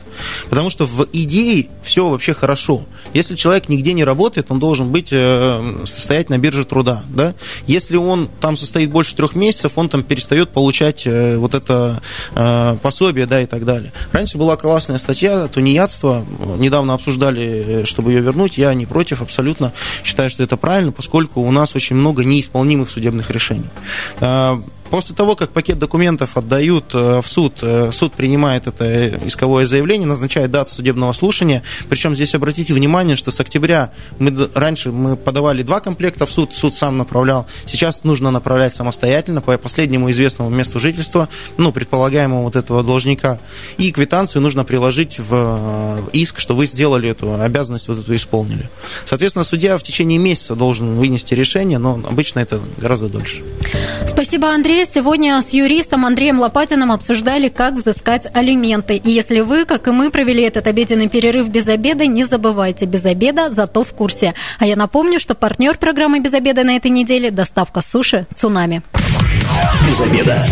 Потому 0.50 0.70
что 0.70 0.86
в 0.86 1.08
идее 1.14 1.68
все 1.84 2.10
вообще 2.10 2.34
хорошо. 2.34 2.86
Если 3.14 3.36
человек 3.36 3.70
нигде 3.70 3.94
не 3.94 4.04
работает, 4.04 4.48
он 4.50 4.60
должен 4.60 4.92
быть, 4.92 5.10
э, 5.12 5.84
состоять 5.86 6.30
на 6.30 6.38
бирже 6.38 6.66
труда. 6.66 7.04
Да? 7.10 7.34
Если 7.68 7.98
он 7.98 8.30
там 8.42 8.56
состоит 8.56 8.90
больше 8.90 9.16
трех 9.16 9.36
месяцев, 9.36 9.74
он 9.76 9.90
там 9.90 10.04
перестает 10.04 10.50
получать 10.50 11.04
э, 11.06 11.38
вот 11.38 11.56
это 11.56 12.02
э, 12.36 12.78
пособие 12.82 13.26
да, 13.26 13.42
и 13.42 13.46
так 13.46 13.66
далее. 13.66 13.92
Раньше 14.12 14.38
была 14.38 14.56
классная 14.56 14.98
статья 14.98 15.48
тунеядство, 15.48 16.26
недавно 16.58 16.94
обсуждали, 16.94 17.84
чтобы 17.86 18.12
ее 18.12 18.22
вернуть, 18.22 18.58
я 18.58 18.74
не 18.74 18.86
против 18.86 19.22
абсолютно, 19.22 19.74
считаю, 20.04 20.30
что 20.30 20.44
это 20.44 20.58
правильно, 20.58 20.92
поскольку 20.92 21.42
у 21.42 21.52
нас 21.52 21.76
очень 21.76 21.96
много 21.96 22.24
неисполнимых 22.24 22.90
судебных 22.90 23.30
решений. 23.30 23.70
После 24.94 25.16
того, 25.16 25.36
как 25.36 25.50
пакет 25.50 25.80
документов 25.80 26.38
отдают 26.38 26.94
э, 26.94 27.22
в 27.24 27.28
суд, 27.28 27.56
э, 27.64 27.90
суд 27.92 28.14
принимает 28.14 28.68
это 28.68 29.08
исковое 29.26 29.66
заявление, 29.66 30.06
назначает 30.06 30.52
дату 30.52 30.70
судебного 30.70 31.14
слушания. 31.14 31.64
Причем 31.90 32.14
здесь 32.14 32.36
обратите 32.36 32.76
внимание, 32.76 33.16
что 33.16 33.32
с 33.32 33.40
октября 33.40 33.92
мы 34.20 34.52
раньше 34.54 34.92
мы 34.92 35.16
подавали 35.16 35.64
два 35.64 35.80
комплекта 35.80 36.28
в 36.28 36.32
суд, 36.32 36.54
суд 36.54 36.76
сам 36.76 37.00
направлял. 37.00 37.48
Сейчас 37.66 38.04
нужно 38.04 38.30
направлять 38.30 38.76
самостоятельно 38.76 39.42
по 39.42 39.58
последнему 39.58 40.12
известному 40.12 40.52
месту 40.52 40.80
жительства, 40.80 41.28
ну, 41.58 41.72
предполагаемого 41.72 42.44
вот 42.44 42.56
этого 42.56 42.84
должника. 42.84 43.40
И 43.80 43.92
квитанцию 43.92 44.44
нужно 44.44 44.64
приложить 44.64 45.18
в 45.18 45.34
э, 45.34 46.02
иск, 46.14 46.38
что 46.38 46.54
вы 46.54 46.68
сделали 46.68 47.10
эту 47.10 47.42
обязанность, 47.42 47.88
вот 47.88 47.98
эту 47.98 48.14
исполнили. 48.14 48.70
Соответственно, 49.08 49.44
судья 49.44 49.76
в 49.80 49.82
течение 49.82 50.20
месяца 50.20 50.54
должен 50.54 50.98
вынести 50.98 51.34
решение, 51.34 51.80
но 51.80 52.00
обычно 52.08 52.42
это 52.42 52.60
гораздо 52.78 53.10
дольше. 53.10 53.42
Спасибо, 54.06 54.50
Андрей. 54.50 54.83
Сегодня 54.86 55.42
с 55.42 55.50
юристом 55.50 56.06
Андреем 56.06 56.40
Лопатиным 56.40 56.92
обсуждали, 56.92 57.50
как 57.50 57.76
взыскать 57.76 58.28
алименты. 58.34 58.98
И 58.98 59.10
если 59.10 59.40
вы, 59.40 59.66
как 59.66 59.88
и 59.88 59.92
мы, 59.92 60.12
провели 60.12 60.44
этот 60.44 60.68
обеденный 60.68 61.10
перерыв 61.10 61.48
без 61.48 61.68
обеда, 61.68 62.06
не 62.06 62.26
забывайте, 62.26 62.86
без 62.86 63.06
обеда, 63.06 63.50
зато 63.50 63.84
в 63.84 63.94
курсе. 63.94 64.34
А 64.60 64.66
я 64.66 64.76
напомню, 64.76 65.20
что 65.20 65.36
партнер 65.36 65.78
программы 65.78 66.20
«Без 66.20 66.34
обеда» 66.34 66.64
на 66.64 66.76
этой 66.76 66.92
неделе– 66.92 67.32
доставка 67.32 67.82
суши 67.82 68.28
«Цунами». 68.36 68.82
Без 69.88 70.02
обеда. 70.02 70.46